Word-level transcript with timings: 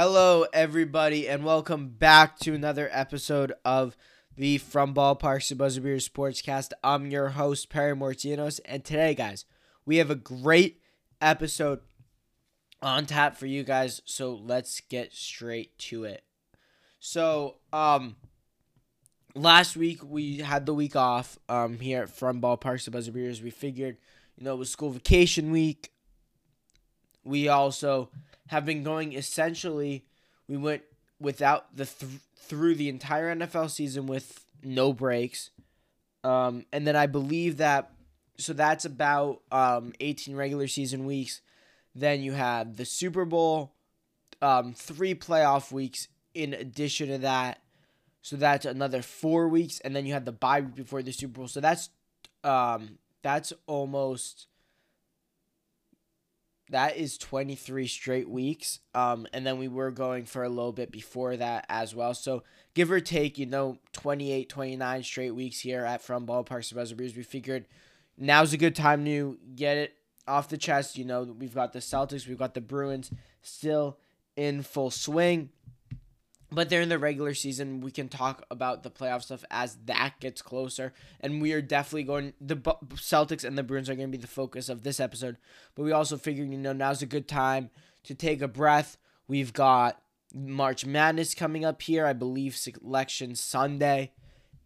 Hello, 0.00 0.46
everybody, 0.52 1.28
and 1.28 1.44
welcome 1.44 1.88
back 1.88 2.38
to 2.38 2.54
another 2.54 2.88
episode 2.92 3.52
of 3.64 3.96
the 4.36 4.58
From 4.58 4.94
Ballparks 4.94 5.48
to 5.48 5.56
Buzzer 5.56 5.80
Beaters 5.80 6.08
Sportscast. 6.08 6.70
I'm 6.84 7.10
your 7.10 7.30
host, 7.30 7.68
Perry 7.68 7.96
Mortinos, 7.96 8.60
and 8.64 8.84
today, 8.84 9.16
guys, 9.16 9.44
we 9.84 9.96
have 9.96 10.08
a 10.08 10.14
great 10.14 10.80
episode 11.20 11.80
on 12.80 13.06
tap 13.06 13.36
for 13.36 13.46
you 13.46 13.64
guys, 13.64 14.00
so 14.04 14.34
let's 14.34 14.80
get 14.82 15.12
straight 15.12 15.76
to 15.78 16.04
it. 16.04 16.22
So, 17.00 17.56
um, 17.72 18.14
last 19.34 19.76
week 19.76 19.98
we 20.04 20.36
had 20.38 20.64
the 20.64 20.74
week 20.74 20.94
off 20.94 21.40
um, 21.48 21.80
here 21.80 22.02
at 22.02 22.10
From 22.10 22.40
Ballparks 22.40 22.84
to 22.84 22.92
Buzzer 22.92 23.10
Beaters. 23.10 23.42
We 23.42 23.50
figured, 23.50 23.96
you 24.36 24.44
know, 24.44 24.54
it 24.54 24.58
was 24.58 24.70
school 24.70 24.90
vacation 24.90 25.50
week. 25.50 25.90
We 27.24 27.48
also 27.48 28.10
have 28.48 28.66
been 28.66 28.82
going 28.82 29.12
essentially, 29.12 30.04
we 30.48 30.56
went 30.56 30.82
without 31.20 31.74
the 31.76 31.86
th- 31.86 32.20
through 32.36 32.74
the 32.74 32.88
entire 32.88 33.34
NFL 33.34 33.70
season 33.70 34.06
with 34.06 34.44
no 34.62 34.92
breaks. 34.92 35.50
Um, 36.24 36.66
and 36.72 36.86
then 36.86 36.96
I 36.96 37.06
believe 37.06 37.58
that 37.58 37.92
so 38.38 38.52
that's 38.52 38.84
about 38.84 39.42
um, 39.50 39.92
18 40.00 40.36
regular 40.36 40.68
season 40.68 41.04
weeks. 41.04 41.40
Then 41.94 42.22
you 42.22 42.32
have 42.32 42.76
the 42.76 42.84
Super 42.84 43.24
Bowl, 43.24 43.74
um, 44.40 44.72
three 44.72 45.14
playoff 45.14 45.72
weeks 45.72 46.06
in 46.34 46.54
addition 46.54 47.08
to 47.08 47.18
that. 47.18 47.60
So 48.22 48.36
that's 48.36 48.64
another 48.64 49.02
four 49.02 49.48
weeks, 49.48 49.80
and 49.80 49.94
then 49.96 50.06
you 50.06 50.12
have 50.12 50.24
the 50.24 50.32
bye 50.32 50.60
week 50.60 50.74
before 50.74 51.02
the 51.02 51.12
Super 51.12 51.40
Bowl. 51.40 51.48
So 51.48 51.60
that's 51.60 51.90
um, 52.44 52.98
that's 53.22 53.52
almost 53.66 54.46
that 56.70 56.96
is 56.96 57.18
23 57.18 57.86
straight 57.86 58.28
weeks. 58.28 58.80
Um, 58.94 59.26
and 59.32 59.46
then 59.46 59.58
we 59.58 59.68
were 59.68 59.90
going 59.90 60.24
for 60.24 60.44
a 60.44 60.48
little 60.48 60.72
bit 60.72 60.90
before 60.90 61.36
that 61.36 61.64
as 61.68 61.94
well. 61.94 62.14
So 62.14 62.42
give 62.74 62.90
or 62.90 63.00
take, 63.00 63.38
you 63.38 63.46
know, 63.46 63.78
28, 63.92 64.48
29 64.48 65.02
straight 65.02 65.30
weeks 65.30 65.60
here 65.60 65.84
at 65.84 66.02
From 66.02 66.26
Ballparks 66.26 66.74
Buzzer 66.74 66.94
Beaters. 66.94 67.16
We 67.16 67.22
figured 67.22 67.66
now's 68.16 68.52
a 68.52 68.58
good 68.58 68.76
time 68.76 69.04
to 69.04 69.38
get 69.54 69.76
it 69.76 69.94
off 70.26 70.48
the 70.48 70.58
chest. 70.58 70.98
You 70.98 71.04
know, 71.04 71.22
we've 71.22 71.54
got 71.54 71.72
the 71.72 71.78
Celtics, 71.78 72.28
we've 72.28 72.38
got 72.38 72.54
the 72.54 72.60
Bruins 72.60 73.10
still 73.42 73.98
in 74.36 74.62
full 74.62 74.90
swing. 74.90 75.50
But 76.50 76.70
they're 76.70 76.80
in 76.80 76.88
the 76.88 76.98
regular 76.98 77.34
season. 77.34 77.82
We 77.82 77.90
can 77.90 78.08
talk 78.08 78.44
about 78.50 78.82
the 78.82 78.90
playoff 78.90 79.22
stuff 79.22 79.44
as 79.50 79.76
that 79.84 80.14
gets 80.18 80.40
closer. 80.40 80.94
And 81.20 81.42
we 81.42 81.52
are 81.52 81.60
definitely 81.60 82.04
going, 82.04 82.32
the 82.40 82.56
Celtics 82.56 83.44
and 83.44 83.58
the 83.58 83.62
Bruins 83.62 83.90
are 83.90 83.94
going 83.94 84.10
to 84.10 84.16
be 84.16 84.20
the 84.20 84.26
focus 84.26 84.70
of 84.70 84.82
this 84.82 84.98
episode. 84.98 85.36
But 85.74 85.82
we 85.82 85.92
also 85.92 86.16
figured, 86.16 86.48
you 86.48 86.56
know, 86.56 86.72
now's 86.72 87.02
a 87.02 87.06
good 87.06 87.28
time 87.28 87.70
to 88.04 88.14
take 88.14 88.40
a 88.40 88.48
breath. 88.48 88.96
We've 89.26 89.52
got 89.52 90.00
March 90.34 90.86
Madness 90.86 91.34
coming 91.34 91.64
up 91.64 91.82
here. 91.82 92.06
I 92.06 92.14
believe 92.14 92.56
Selection 92.56 93.34
Sunday. 93.34 94.12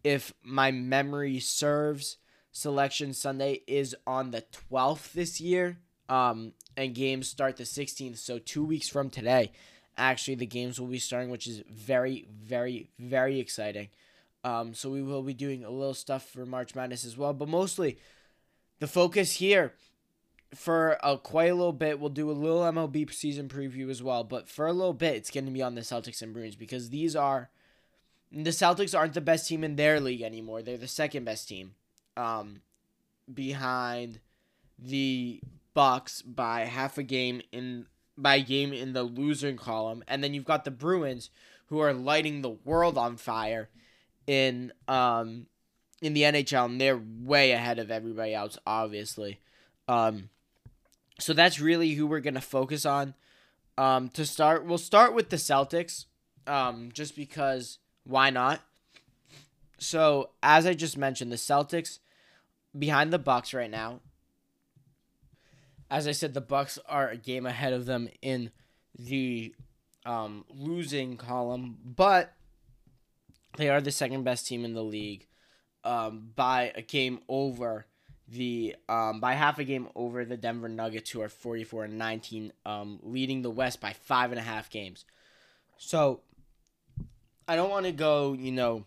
If 0.04 0.32
my 0.44 0.70
memory 0.70 1.40
serves, 1.40 2.18
Selection 2.52 3.12
Sunday 3.12 3.62
is 3.66 3.96
on 4.06 4.30
the 4.30 4.44
12th 4.70 5.12
this 5.12 5.40
year. 5.40 5.78
Um, 6.08 6.52
and 6.76 6.94
games 6.94 7.28
start 7.28 7.56
the 7.56 7.64
16th. 7.64 8.18
So 8.18 8.38
two 8.38 8.64
weeks 8.64 8.88
from 8.88 9.10
today 9.10 9.52
actually 9.96 10.36
the 10.36 10.46
games 10.46 10.80
will 10.80 10.88
be 10.88 10.98
starting, 10.98 11.30
which 11.30 11.46
is 11.46 11.62
very, 11.70 12.26
very, 12.30 12.90
very 12.98 13.38
exciting. 13.38 13.88
Um, 14.44 14.74
so 14.74 14.90
we 14.90 15.02
will 15.02 15.22
be 15.22 15.34
doing 15.34 15.64
a 15.64 15.70
little 15.70 15.94
stuff 15.94 16.28
for 16.28 16.44
March 16.44 16.74
Madness 16.74 17.04
as 17.04 17.16
well, 17.16 17.32
but 17.32 17.48
mostly 17.48 17.98
the 18.80 18.88
focus 18.88 19.32
here 19.36 19.74
for 20.54 20.98
a 21.02 21.16
quite 21.16 21.50
a 21.50 21.54
little 21.54 21.72
bit. 21.72 22.00
We'll 22.00 22.10
do 22.10 22.30
a 22.30 22.32
little 22.32 22.60
MLB 22.60 23.12
season 23.12 23.48
preview 23.48 23.88
as 23.88 24.02
well, 24.02 24.24
but 24.24 24.48
for 24.48 24.66
a 24.66 24.72
little 24.72 24.94
bit, 24.94 25.14
it's 25.14 25.30
going 25.30 25.46
to 25.46 25.52
be 25.52 25.62
on 25.62 25.74
the 25.74 25.82
Celtics 25.82 26.22
and 26.22 26.32
Bruins 26.32 26.56
because 26.56 26.90
these 26.90 27.14
are 27.14 27.50
the 28.32 28.50
Celtics 28.50 28.98
aren't 28.98 29.14
the 29.14 29.20
best 29.20 29.46
team 29.46 29.62
in 29.62 29.76
their 29.76 30.00
league 30.00 30.22
anymore. 30.22 30.62
They're 30.62 30.76
the 30.76 30.88
second 30.88 31.24
best 31.24 31.48
team, 31.48 31.74
um, 32.16 32.62
behind 33.32 34.20
the 34.78 35.40
Bucks 35.74 36.20
by 36.22 36.60
half 36.60 36.98
a 36.98 37.02
game 37.02 37.40
in 37.50 37.86
by 38.16 38.40
game 38.40 38.72
in 38.72 38.92
the 38.92 39.02
losing 39.02 39.56
column, 39.56 40.04
and 40.06 40.22
then 40.22 40.34
you've 40.34 40.44
got 40.44 40.64
the 40.64 40.70
Bruins 40.70 41.30
who 41.66 41.78
are 41.78 41.92
lighting 41.92 42.42
the 42.42 42.50
world 42.50 42.98
on 42.98 43.16
fire 43.16 43.68
in 44.26 44.72
um 44.88 45.46
in 46.00 46.14
the 46.14 46.22
NHL, 46.22 46.66
and 46.66 46.80
they're 46.80 47.00
way 47.22 47.52
ahead 47.52 47.78
of 47.78 47.90
everybody 47.90 48.34
else, 48.34 48.58
obviously. 48.66 49.40
Um, 49.86 50.30
so 51.20 51.32
that's 51.32 51.60
really 51.60 51.90
who 51.90 52.06
we're 52.06 52.20
gonna 52.20 52.40
focus 52.40 52.84
on. 52.84 53.14
Um, 53.78 54.08
to 54.10 54.26
start, 54.26 54.66
we'll 54.66 54.78
start 54.78 55.14
with 55.14 55.30
the 55.30 55.36
Celtics, 55.36 56.06
um, 56.46 56.90
just 56.92 57.16
because 57.16 57.78
why 58.04 58.30
not? 58.30 58.60
So 59.78 60.30
as 60.42 60.66
I 60.66 60.74
just 60.74 60.98
mentioned, 60.98 61.32
the 61.32 61.36
Celtics 61.36 61.98
behind 62.78 63.12
the 63.12 63.18
Bucks 63.18 63.54
right 63.54 63.70
now 63.70 64.00
as 65.92 66.08
I 66.08 66.12
said, 66.12 66.32
the 66.32 66.40
Bucks 66.40 66.78
are 66.88 67.10
a 67.10 67.18
game 67.18 67.44
ahead 67.44 67.74
of 67.74 67.84
them 67.84 68.08
in 68.22 68.50
the 68.98 69.54
um, 70.06 70.46
losing 70.48 71.18
column, 71.18 71.76
but 71.84 72.32
they 73.58 73.68
are 73.68 73.82
the 73.82 73.92
second 73.92 74.24
best 74.24 74.46
team 74.46 74.64
in 74.64 74.72
the 74.72 74.82
league 74.82 75.26
um, 75.84 76.30
by 76.34 76.72
a 76.74 76.80
game 76.80 77.20
over 77.28 77.84
the 78.26 78.74
um, 78.88 79.20
by 79.20 79.34
half 79.34 79.58
a 79.58 79.64
game 79.64 79.86
over 79.94 80.24
the 80.24 80.38
Denver 80.38 80.70
Nuggets, 80.70 81.10
who 81.10 81.20
are 81.20 81.28
forty 81.28 81.62
four 81.62 81.84
and 81.84 81.98
nineteen, 81.98 82.54
um, 82.64 82.98
leading 83.02 83.42
the 83.42 83.50
West 83.50 83.78
by 83.78 83.92
five 83.92 84.30
and 84.30 84.40
a 84.40 84.42
half 84.42 84.70
games. 84.70 85.04
So 85.76 86.22
I 87.46 87.54
don't 87.54 87.68
want 87.68 87.84
to 87.84 87.92
go, 87.92 88.32
you 88.32 88.52
know, 88.52 88.86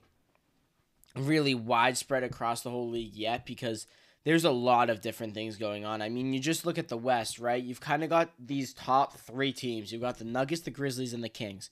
really 1.15 1.53
widespread 1.53 2.23
across 2.23 2.63
the 2.63 2.71
whole 2.71 2.89
league 2.89 3.13
yet 3.13 3.45
because 3.45 3.85
there's 4.25 4.43
a 4.43 4.51
lot 4.51 4.89
of 4.89 5.01
different 5.01 5.35
things 5.35 5.55
going 5.55 5.85
on. 5.85 6.01
I 6.01 6.09
mean, 6.09 6.33
you 6.33 6.39
just 6.39 6.65
look 6.65 6.79
at 6.79 6.87
the 6.87 6.97
West, 6.97 7.39
right? 7.39 7.63
You've 7.63 7.79
kind 7.79 8.03
of 8.03 8.09
got 8.09 8.31
these 8.43 8.73
top 8.73 9.17
three 9.19 9.53
teams. 9.53 9.91
You've 9.91 10.01
got 10.01 10.17
the 10.17 10.25
Nuggets, 10.25 10.63
the 10.63 10.71
Grizzlies, 10.71 11.13
and 11.13 11.23
the 11.23 11.29
Kings. 11.29 11.69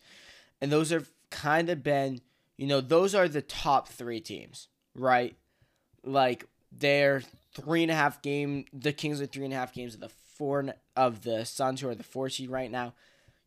And 0.61 0.71
those 0.71 0.91
have 0.91 1.09
kind 1.31 1.69
of 1.69 1.83
been, 1.83 2.21
you 2.57 2.67
know, 2.67 2.79
those 2.79 3.15
are 3.15 3.27
the 3.27 3.41
top 3.41 3.89
three 3.89 4.21
teams, 4.21 4.67
right? 4.95 5.35
Like, 6.05 6.45
they're 6.71 7.23
three 7.55 7.81
and 7.81 7.91
a 7.91 7.95
half 7.95 8.21
game. 8.21 8.65
The 8.71 8.93
Kings 8.93 9.19
are 9.19 9.25
three 9.25 9.45
and 9.45 9.53
a 9.53 9.57
half 9.57 9.73
games 9.73 9.95
of 9.95 9.99
the 9.99 10.11
four 10.37 10.63
of 10.95 11.23
the 11.23 11.45
Suns, 11.45 11.81
who 11.81 11.89
are 11.89 11.95
the 11.95 12.03
four 12.03 12.29
seed 12.29 12.51
right 12.51 12.69
now. 12.69 12.93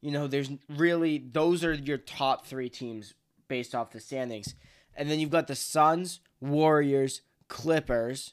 You 0.00 0.10
know, 0.10 0.26
there's 0.26 0.50
really, 0.68 1.18
those 1.18 1.64
are 1.64 1.74
your 1.74 1.98
top 1.98 2.46
three 2.46 2.68
teams 2.68 3.14
based 3.46 3.72
off 3.72 3.92
the 3.92 4.00
standings. 4.00 4.56
And 4.96 5.08
then 5.08 5.20
you've 5.20 5.30
got 5.30 5.46
the 5.46 5.54
Suns, 5.54 6.18
Warriors, 6.40 7.22
Clippers 7.48 8.32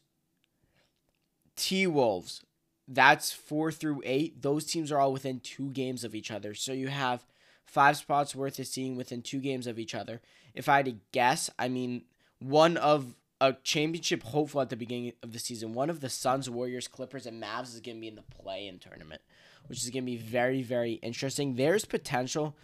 T 1.56 1.88
Wolves, 1.88 2.42
that's 2.88 3.32
four 3.32 3.72
through 3.72 4.02
eight. 4.06 4.42
Those 4.42 4.66
teams 4.66 4.92
are 4.92 5.00
all 5.00 5.14
within 5.14 5.40
two 5.40 5.70
games 5.70 6.04
of 6.04 6.16
each 6.16 6.32
other. 6.32 6.54
So 6.54 6.74
you 6.74 6.88
have 6.90 7.26
five 7.66 7.98
spots 7.98 8.36
worth 8.36 8.60
of 8.60 8.68
seeing 8.68 8.96
within 8.96 9.22
two 9.22 9.40
games 9.40 9.68
of 9.68 9.80
each 9.80 9.96
other. 9.96 10.22
If 10.54 10.70
I 10.70 10.78
had 10.78 10.86
to 10.86 10.98
guess, 11.12 11.50
I 11.58 11.70
mean, 11.70 12.04
one 12.40 12.78
of 12.78 13.16
a 13.42 13.54
championship 13.64 14.24
hopeful 14.24 14.62
at 14.62 14.70
the 14.70 14.76
beginning 14.76 15.14
of 15.22 15.34
the 15.34 15.40
season, 15.40 15.74
one 15.74 15.90
of 15.90 16.00
the 16.00 16.10
Suns, 16.10 16.50
Warriors, 16.50 16.88
Clippers, 16.88 17.26
and 17.26 17.42
Mavs 17.42 17.74
is 17.74 17.82
going 17.82 17.98
to 17.98 18.02
be 18.02 18.08
in 18.08 18.16
the 18.16 18.22
play 18.22 18.68
in 18.68 18.80
tournament, 18.80 19.22
which 19.68 19.84
is 19.84 19.90
going 19.90 20.04
to 20.04 20.12
be 20.12 20.18
very, 20.18 20.62
very 20.62 20.94
interesting. 20.94 21.56
There's 21.56 21.86
potential 21.86 22.56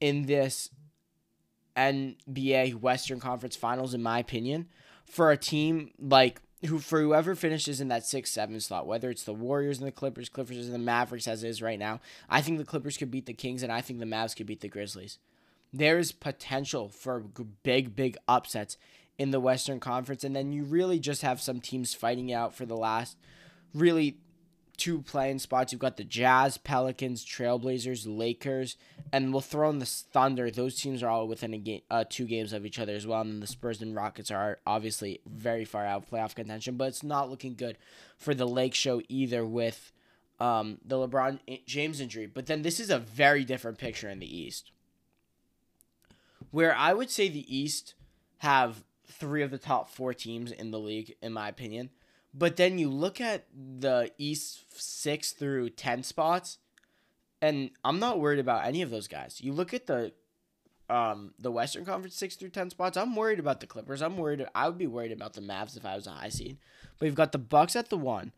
in 0.00 0.26
this 0.26 0.70
NBA 1.76 2.80
Western 2.80 3.20
Conference 3.20 3.56
Finals, 3.56 3.94
in 3.94 4.02
my 4.02 4.18
opinion, 4.18 4.68
for 5.04 5.30
a 5.30 5.36
team 5.36 5.92
like 5.98 6.40
who 6.66 6.78
for 6.78 7.00
whoever 7.00 7.34
finishes 7.34 7.80
in 7.80 7.88
that 7.88 8.04
six 8.04 8.30
seven 8.30 8.60
slot, 8.60 8.86
whether 8.86 9.10
it's 9.10 9.24
the 9.24 9.34
Warriors 9.34 9.78
and 9.78 9.86
the 9.86 9.92
Clippers, 9.92 10.28
Clippers 10.28 10.58
and 10.58 10.74
the 10.74 10.78
Mavericks 10.78 11.28
as 11.28 11.44
is 11.44 11.62
right 11.62 11.78
now, 11.78 12.00
I 12.28 12.40
think 12.40 12.58
the 12.58 12.64
Clippers 12.64 12.96
could 12.96 13.10
beat 13.10 13.26
the 13.26 13.32
Kings 13.32 13.62
and 13.62 13.72
I 13.72 13.80
think 13.80 14.00
the 14.00 14.06
Mavs 14.06 14.36
could 14.36 14.46
beat 14.46 14.60
the 14.60 14.68
Grizzlies. 14.68 15.18
There 15.72 15.98
is 15.98 16.12
potential 16.12 16.88
for 16.88 17.20
big 17.62 17.94
big 17.94 18.16
upsets 18.26 18.76
in 19.18 19.30
the 19.30 19.40
Western 19.40 19.80
Conference, 19.80 20.24
and 20.24 20.34
then 20.34 20.52
you 20.52 20.64
really 20.64 20.98
just 20.98 21.22
have 21.22 21.40
some 21.40 21.60
teams 21.60 21.94
fighting 21.94 22.32
out 22.32 22.54
for 22.54 22.66
the 22.66 22.76
last 22.76 23.16
really 23.74 24.16
two 24.78 25.02
playing 25.02 25.40
spots. 25.40 25.72
You've 25.72 25.80
got 25.80 25.96
the 25.98 26.04
Jazz, 26.04 26.56
Pelicans, 26.56 27.24
Trailblazers, 27.24 28.04
Lakers, 28.06 28.76
and 29.12 29.32
we'll 29.32 29.42
throw 29.42 29.68
in 29.68 29.80
the 29.80 29.86
Thunder. 29.86 30.50
Those 30.50 30.80
teams 30.80 31.02
are 31.02 31.10
all 31.10 31.28
within 31.28 31.52
a 31.52 31.58
game, 31.58 31.82
uh, 31.90 32.04
two 32.08 32.24
games 32.24 32.52
of 32.52 32.64
each 32.64 32.78
other 32.78 32.94
as 32.94 33.06
well. 33.06 33.20
And 33.20 33.42
the 33.42 33.46
Spurs 33.46 33.82
and 33.82 33.94
Rockets 33.94 34.30
are 34.30 34.58
obviously 34.66 35.20
very 35.26 35.64
far 35.64 35.84
out 35.84 36.04
of 36.04 36.10
playoff 36.10 36.34
contention, 36.34 36.76
but 36.76 36.88
it's 36.88 37.02
not 37.02 37.28
looking 37.28 37.54
good 37.54 37.76
for 38.16 38.34
the 38.34 38.46
Lake 38.46 38.74
Show 38.74 39.02
either 39.08 39.44
with 39.44 39.92
um, 40.40 40.78
the 40.84 40.96
LeBron 40.96 41.40
James 41.66 42.00
injury. 42.00 42.26
But 42.26 42.46
then 42.46 42.62
this 42.62 42.80
is 42.80 42.88
a 42.88 42.98
very 42.98 43.44
different 43.44 43.78
picture 43.78 44.08
in 44.08 44.20
the 44.20 44.36
East, 44.36 44.70
where 46.50 46.74
I 46.74 46.94
would 46.94 47.10
say 47.10 47.28
the 47.28 47.54
East 47.54 47.94
have 48.38 48.84
three 49.06 49.42
of 49.42 49.50
the 49.50 49.58
top 49.58 49.90
four 49.90 50.14
teams 50.14 50.52
in 50.52 50.70
the 50.70 50.78
league, 50.78 51.16
in 51.20 51.32
my 51.32 51.48
opinion. 51.48 51.90
But 52.34 52.56
then 52.56 52.78
you 52.78 52.90
look 52.90 53.20
at 53.20 53.46
the 53.52 54.10
East 54.18 54.64
six 54.74 55.32
through 55.32 55.70
ten 55.70 56.02
spots, 56.02 56.58
And 57.40 57.70
I'm 57.84 58.00
not 58.00 58.18
worried 58.18 58.40
about 58.40 58.66
any 58.66 58.82
of 58.82 58.90
those 58.90 59.08
guys. 59.08 59.40
You 59.40 59.52
look 59.52 59.72
at 59.72 59.86
the 59.86 60.12
um 60.90 61.34
the 61.38 61.52
Western 61.52 61.84
Conference 61.84 62.16
six 62.16 62.34
through 62.36 62.50
ten 62.50 62.70
spots. 62.70 62.96
I'm 62.96 63.14
worried 63.14 63.38
about 63.38 63.60
the 63.60 63.66
Clippers. 63.66 64.02
I'm 64.02 64.16
worried. 64.16 64.44
I 64.54 64.68
would 64.68 64.78
be 64.78 64.86
worried 64.86 65.12
about 65.12 65.34
the 65.34 65.40
Mavs 65.40 65.76
if 65.76 65.84
I 65.84 65.94
was 65.94 66.06
a 66.06 66.10
high 66.10 66.30
seed. 66.30 66.58
But 66.98 67.06
you've 67.06 67.14
got 67.14 67.32
the 67.32 67.38
Bucks 67.38 67.76
at 67.76 67.90
the 67.90 67.98
one, 67.98 68.32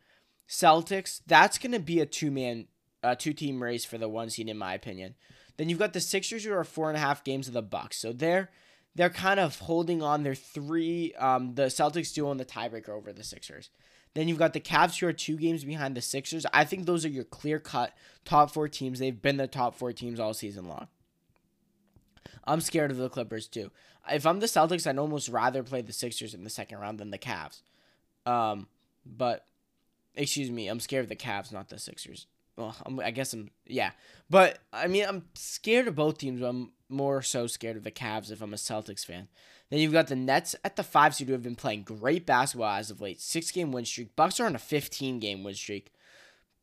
Celtics. 0.47 1.21
That's 1.25 1.57
gonna 1.57 1.79
be 1.79 1.99
a 1.99 2.05
two 2.05 2.29
man, 2.31 2.67
uh, 3.03 3.15
two 3.15 3.33
team 3.33 3.63
race 3.63 3.85
for 3.85 3.97
the 3.97 4.09
one 4.09 4.29
seed 4.29 4.49
in 4.49 4.57
my 4.57 4.73
opinion. 4.73 5.15
Then 5.57 5.69
you've 5.69 5.79
got 5.79 5.93
the 5.93 6.01
Sixers 6.01 6.43
who 6.43 6.53
are 6.53 6.63
four 6.63 6.89
and 6.89 6.97
a 6.97 7.01
half 7.01 7.23
games 7.23 7.47
of 7.47 7.53
the 7.53 7.61
Bucks. 7.61 7.97
So 7.97 8.13
they're 8.13 8.49
they're 8.95 9.09
kind 9.09 9.39
of 9.39 9.59
holding 9.59 10.01
on. 10.01 10.23
They're 10.23 10.35
three. 10.35 11.13
Um, 11.13 11.55
the 11.55 11.63
Celtics 11.63 12.13
do 12.13 12.27
own 12.27 12.37
the 12.37 12.45
tiebreaker 12.45 12.89
over 12.89 13.13
the 13.13 13.23
Sixers. 13.23 13.69
Then 14.13 14.27
you've 14.27 14.39
got 14.39 14.53
the 14.53 14.59
Cavs 14.59 14.99
who 14.99 15.07
are 15.07 15.13
two 15.13 15.37
games 15.37 15.63
behind 15.63 15.95
the 15.95 16.01
Sixers. 16.01 16.45
I 16.53 16.65
think 16.65 16.85
those 16.85 17.05
are 17.05 17.09
your 17.09 17.23
clear 17.23 17.59
cut 17.59 17.93
top 18.25 18.51
four 18.51 18.67
teams. 18.67 18.99
They've 18.99 19.21
been 19.21 19.37
the 19.37 19.47
top 19.47 19.75
four 19.75 19.93
teams 19.93 20.19
all 20.19 20.33
season 20.33 20.67
long. 20.67 20.87
I'm 22.43 22.59
scared 22.59 22.91
of 22.91 22.97
the 22.97 23.09
Clippers 23.09 23.47
too. 23.47 23.71
If 24.11 24.25
I'm 24.25 24.39
the 24.39 24.47
Celtics, 24.47 24.87
I'd 24.87 24.97
almost 24.97 25.29
rather 25.29 25.63
play 25.63 25.81
the 25.81 25.93
Sixers 25.93 26.33
in 26.33 26.43
the 26.43 26.49
second 26.49 26.79
round 26.79 26.99
than 26.99 27.11
the 27.11 27.17
Cavs. 27.17 27.61
Um, 28.25 28.67
but 29.05 29.45
excuse 30.15 30.51
me, 30.51 30.67
I'm 30.67 30.79
scared 30.79 31.03
of 31.03 31.09
the 31.09 31.15
Cavs, 31.15 31.53
not 31.53 31.69
the 31.69 31.79
Sixers. 31.79 32.27
Well, 32.57 32.75
I'm, 32.85 32.99
i 32.99 33.11
guess 33.11 33.33
I'm 33.33 33.49
yeah, 33.65 33.91
but 34.29 34.59
I 34.73 34.87
mean 34.87 35.05
I'm 35.07 35.25
scared 35.33 35.87
of 35.87 35.95
both 35.95 36.17
teams. 36.17 36.41
I'm 36.41 36.71
more 36.89 37.21
so 37.21 37.47
scared 37.47 37.77
of 37.77 37.83
the 37.83 37.91
Cavs 37.91 38.31
if 38.31 38.41
I'm 38.41 38.53
a 38.53 38.57
Celtics 38.57 39.05
fan. 39.05 39.27
Then 39.69 39.79
you've 39.79 39.93
got 39.93 40.07
the 40.07 40.15
Nets 40.15 40.55
at 40.65 40.75
the 40.75 40.83
five 40.83 41.15
seed 41.15 41.27
who 41.27 41.33
have 41.33 41.43
been 41.43 41.55
playing 41.55 41.83
great 41.83 42.25
basketball 42.25 42.75
as 42.75 42.91
of 42.91 42.99
late. 42.99 43.21
Six 43.21 43.51
game 43.51 43.71
win 43.71 43.85
streak. 43.85 44.15
Bucks 44.15 44.39
are 44.39 44.45
on 44.45 44.55
a 44.55 44.59
15 44.59 45.19
game 45.19 45.43
win 45.43 45.55
streak. 45.55 45.93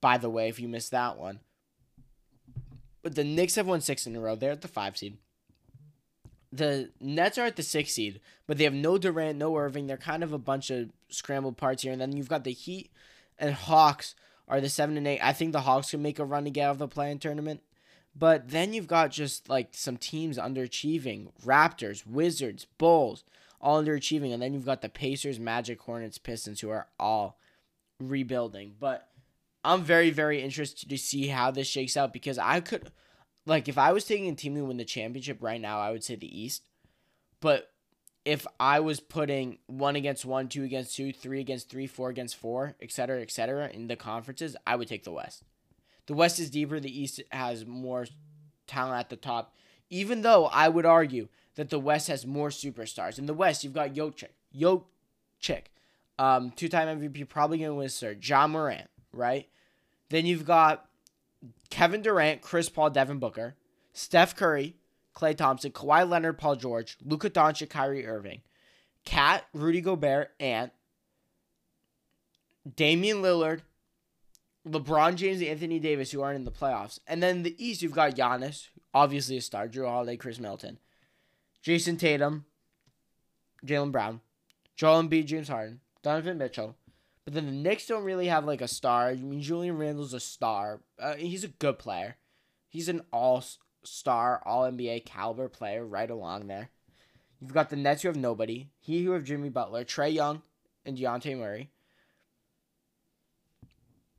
By 0.01 0.19
the 0.19 0.31
way, 0.31 0.49
if 0.49 0.61
you 0.61 0.69
missed 0.69 0.91
that 0.91 1.17
one. 1.17 1.41
But 3.03 3.15
the 3.15 3.25
Knicks 3.25 3.55
have 3.55 3.67
won 3.67 3.81
six 3.81 4.07
in 4.07 4.15
a 4.15 4.21
row. 4.21 4.37
They're 4.37 4.53
at 4.53 4.61
the 4.61 4.69
five 4.69 4.99
seed 4.99 5.17
the 6.53 6.91
Nets 7.01 7.39
are 7.39 7.47
at 7.47 7.57
the 7.57 7.63
six 7.63 7.93
seed, 7.93 8.21
but 8.47 8.59
they 8.59 8.65
have 8.65 8.75
no 8.75 8.99
Durant, 8.99 9.39
no 9.39 9.57
Irving. 9.57 9.87
They're 9.87 9.97
kind 9.97 10.23
of 10.23 10.33
a 10.33 10.39
bunch 10.39 10.71
of 10.71 10.91
scrambled 11.09 11.57
parts 11.57 11.83
here. 11.83 11.93
And 11.93 12.01
then 12.01 12.17
you've 12.17 12.29
got 12.29 12.45
the 12.45 12.53
Heat 12.53 12.91
and 13.39 13.55
Hawks 13.55 14.15
are 14.49 14.61
the 14.61 14.69
seven 14.69 14.97
and 14.97 15.07
eight. 15.07 15.21
I 15.23 15.33
think 15.33 15.53
the 15.53 15.61
Hawks 15.61 15.91
can 15.91 16.03
make 16.03 16.19
a 16.19 16.25
run 16.25 16.45
to 16.45 16.51
get 16.51 16.65
out 16.65 16.73
of 16.73 16.79
the 16.79 16.89
play-in 16.89 17.19
tournament. 17.19 17.61
But 18.17 18.49
then 18.49 18.73
you've 18.73 18.89
got 18.89 19.11
just 19.11 19.49
like 19.49 19.69
some 19.73 19.97
teams 19.97 20.39
underachieving. 20.39 21.29
Raptors, 21.45 22.07
Wizards, 22.07 22.67
Bulls, 22.79 23.25
all 23.61 23.83
underachieving. 23.83 24.33
And 24.33 24.43
then 24.43 24.55
you've 24.55 24.65
got 24.65 24.83
the 24.83 24.89
Pacers, 24.89 25.39
Magic, 25.39 25.81
Hornets, 25.81 26.19
Pistons, 26.19 26.61
who 26.61 26.71
are 26.71 26.89
all 26.99 27.39
rebuilding. 28.01 28.75
But 28.81 29.09
I'm 29.65 29.83
very, 29.83 30.11
very 30.11 30.43
interested 30.43 30.89
to 30.89 30.99
see 30.99 31.29
how 31.29 31.51
this 31.51 31.69
shakes 31.69 31.97
out 31.97 32.13
because 32.13 32.39
I 32.39 32.61
could 32.61 32.91
like 33.47 33.69
if 33.69 33.79
I 33.79 33.93
was 33.93 34.05
taking 34.05 34.29
a 34.29 34.35
team 34.35 34.55
to 34.55 34.63
win 34.63 34.77
the 34.77 34.85
championship 34.85 35.39
right 35.41 35.61
now, 35.61 35.81
I 35.81 35.91
would 35.91 36.05
say 36.05 36.17
the 36.17 36.41
East. 36.41 36.69
But 37.41 37.71
if 38.29 38.47
I 38.61 38.81
was 38.81 39.01
putting 39.01 39.57
one 39.69 39.97
against 39.97 40.27
one, 40.27 40.49
two 40.49 40.63
against 40.63 40.95
two, 40.95 41.15
three 41.15 41.41
against 41.41 41.71
three, 41.71 41.87
four 41.87 42.11
against 42.11 42.37
four, 42.37 42.75
etc., 42.79 43.23
etc., 43.23 43.71
in 43.71 43.87
the 43.87 43.97
conferences, 43.97 44.55
I 44.67 44.77
would 44.77 44.87
take 44.87 45.05
the 45.05 45.13
West. 45.13 45.45
The 46.05 46.13
West 46.13 46.39
is 46.39 46.51
deeper. 46.51 46.79
The 46.79 47.01
East 47.01 47.23
has 47.31 47.65
more 47.65 48.05
talent 48.67 49.01
at 49.01 49.09
the 49.09 49.17
top. 49.17 49.57
Even 49.89 50.21
though 50.21 50.45
I 50.45 50.69
would 50.69 50.85
argue 50.85 51.29
that 51.55 51.71
the 51.71 51.79
West 51.79 52.09
has 52.09 52.27
more 52.27 52.51
superstars. 52.51 53.19
In 53.19 53.25
the 53.25 53.33
West, 53.33 53.65
you've 53.65 53.73
got 53.73 53.95
Jokic, 53.95 54.29
Jokic, 54.55 55.63
um, 56.19 56.51
two-time 56.51 57.01
MVP, 57.01 57.27
probably 57.31 57.57
going 57.57 57.71
to 57.71 57.77
win 57.77 57.89
Sir 57.89 58.13
John 58.13 58.51
Morant, 58.51 58.91
right? 59.11 59.49
Then 60.11 60.27
you've 60.27 60.45
got 60.45 60.87
Kevin 61.71 62.03
Durant, 62.03 62.43
Chris 62.43 62.69
Paul, 62.69 62.91
Devin 62.91 63.21
Booker, 63.21 63.55
Steph 63.95 64.37
Curry, 64.37 64.77
Klay 65.19 65.37
Thompson, 65.37 65.73
Kawhi 65.73 66.09
Leonard, 66.09 66.39
Paul 66.39 66.57
George, 66.57 66.97
Luka 67.05 67.29
Doncic, 67.29 67.71
Kyrie 67.71 68.07
Irving, 68.07 68.43
Cat, 69.05 69.45
Rudy 69.53 69.81
Gobert, 69.81 70.31
Ant, 70.39 70.73
Damian 72.77 73.23
Lillard, 73.23 73.63
LeBron 74.67 75.17
James, 75.17 75.43
Anthony 75.43 75.81
Davis, 75.81 76.13
who 76.13 76.23
aren't 76.23 76.37
in 76.37 76.45
the 76.45 76.53
playoffs. 76.53 77.01
And 77.07 77.23
then 77.23 77.43
the 77.43 77.57
East, 77.65 77.83
you've 77.83 77.93
got 77.93 78.15
Giannis, 78.15 78.69
obviously 78.95 79.39
a 79.39 79.41
star, 79.41 79.67
Jrue 79.67 79.89
Holiday, 79.89 80.17
Khris 80.17 80.39
Middleton, 80.39 80.79
Jayson 81.65 81.97
Tatum, 81.97 82.45
Jaylen 83.67 83.91
Brown, 83.91 84.21
Joel 84.77 85.03
Embiid, 85.03 85.27
James 85.27 85.49
Harden, 85.49 85.81
Donovan 86.03 86.39
Mitchell, 86.39 86.77
but 87.25 87.35
then 87.35 87.47
the 87.47 87.53
Knicks 87.53 87.87
don't 87.87 88.05
really 88.05 88.29
have 88.29 88.45
like 88.45 88.61
a 88.61 88.69
star. 88.69 89.09
I 89.09 89.17
mean, 89.17 89.43
Julius 89.43 89.75
Randle's 89.75 90.15
a 90.15 90.21
star. 90.21 90.81
Uh, 90.99 91.15
he's 91.17 91.45
a 91.45 91.49
good 91.49 91.79
player. 91.79 92.17
He's 92.69 92.89
an 92.89 93.03
all 93.13 93.43
star, 93.85 94.43
all 94.45 94.71
NBA 94.71 95.05
caliber 95.05 95.49
player 95.49 95.85
right 95.85 96.11
along 96.11 96.47
there. 96.47 96.71
You've 97.41 97.55
got 97.55 97.71
the 97.71 97.77
Nets 97.77 98.03
who 98.03 98.09
have 98.09 98.17
nobody. 98.17 98.69
He 98.79 99.05
who 99.05 99.13
have 99.13 99.25
Jimmy 99.25 99.49
Butler, 99.49 99.85
Trae 99.85 100.13
Young, 100.13 100.43
and 100.85 100.97
Dejounte 100.97 101.39
Murray. 101.39 101.71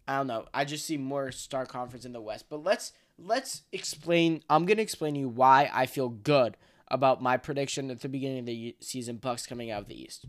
I 0.07 0.17
don't 0.17 0.27
know. 0.27 0.45
I 0.53 0.65
just 0.65 0.85
see 0.85 0.97
more 0.97 1.31
star 1.31 1.65
conference 1.65 2.05
in 2.05 2.13
the 2.13 2.21
West. 2.21 2.45
But 2.49 2.63
let's 2.63 2.93
let's 3.17 3.63
explain. 3.71 4.43
I'm 4.49 4.65
gonna 4.65 4.81
explain 4.81 5.13
to 5.13 5.19
you 5.19 5.29
why 5.29 5.69
I 5.71 5.85
feel 5.85 6.09
good 6.09 6.57
about 6.87 7.21
my 7.21 7.37
prediction 7.37 7.91
at 7.91 8.01
the 8.01 8.09
beginning 8.09 8.39
of 8.39 8.45
the 8.45 8.75
season. 8.79 9.17
Bucks 9.17 9.45
coming 9.45 9.69
out 9.69 9.83
of 9.83 9.87
the 9.87 10.01
East. 10.01 10.25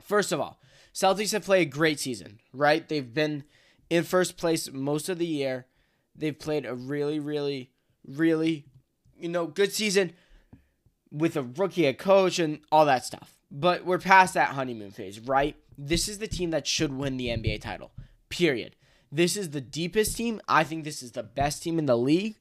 First 0.00 0.30
of 0.30 0.40
all, 0.40 0.60
Celtics 0.94 1.32
have 1.32 1.44
played 1.44 1.66
a 1.66 1.70
great 1.70 1.98
season, 1.98 2.38
right? 2.52 2.88
They've 2.88 3.12
been 3.12 3.44
in 3.90 4.04
first 4.04 4.36
place 4.36 4.70
most 4.72 5.08
of 5.08 5.18
the 5.18 5.26
year. 5.26 5.66
They've 6.14 6.38
played 6.38 6.66
a 6.66 6.74
really, 6.74 7.18
really, 7.20 7.70
really, 8.08 8.66
you 9.16 9.28
know, 9.28 9.46
good 9.46 9.72
season 9.72 10.12
with 11.10 11.36
a 11.36 11.42
rookie, 11.42 11.86
a 11.86 11.94
coach, 11.94 12.38
and 12.38 12.60
all 12.70 12.86
that 12.86 13.04
stuff. 13.04 13.36
But 13.50 13.84
we're 13.84 13.98
past 13.98 14.34
that 14.34 14.50
honeymoon 14.50 14.90
phase, 14.90 15.20
right? 15.20 15.56
This 15.76 16.08
is 16.08 16.18
the 16.18 16.26
team 16.26 16.50
that 16.50 16.66
should 16.66 16.92
win 16.92 17.16
the 17.16 17.28
NBA 17.28 17.60
title, 17.60 17.92
period. 18.28 18.76
This 19.10 19.36
is 19.36 19.50
the 19.50 19.60
deepest 19.60 20.16
team. 20.16 20.40
I 20.48 20.64
think 20.64 20.84
this 20.84 21.02
is 21.02 21.12
the 21.12 21.22
best 21.22 21.62
team 21.62 21.78
in 21.78 21.86
the 21.86 21.96
league. 21.96 22.36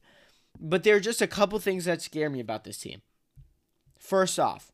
But 0.60 0.84
there 0.84 0.96
are 0.96 1.02
just 1.02 1.22
a 1.22 1.28
couple 1.28 1.60
things 1.60 1.86
that 1.86 2.02
scare 2.02 2.30
me 2.30 2.40
about 2.40 2.64
this 2.64 2.80
team. 2.80 3.02
First 3.98 4.40
off, 4.40 4.72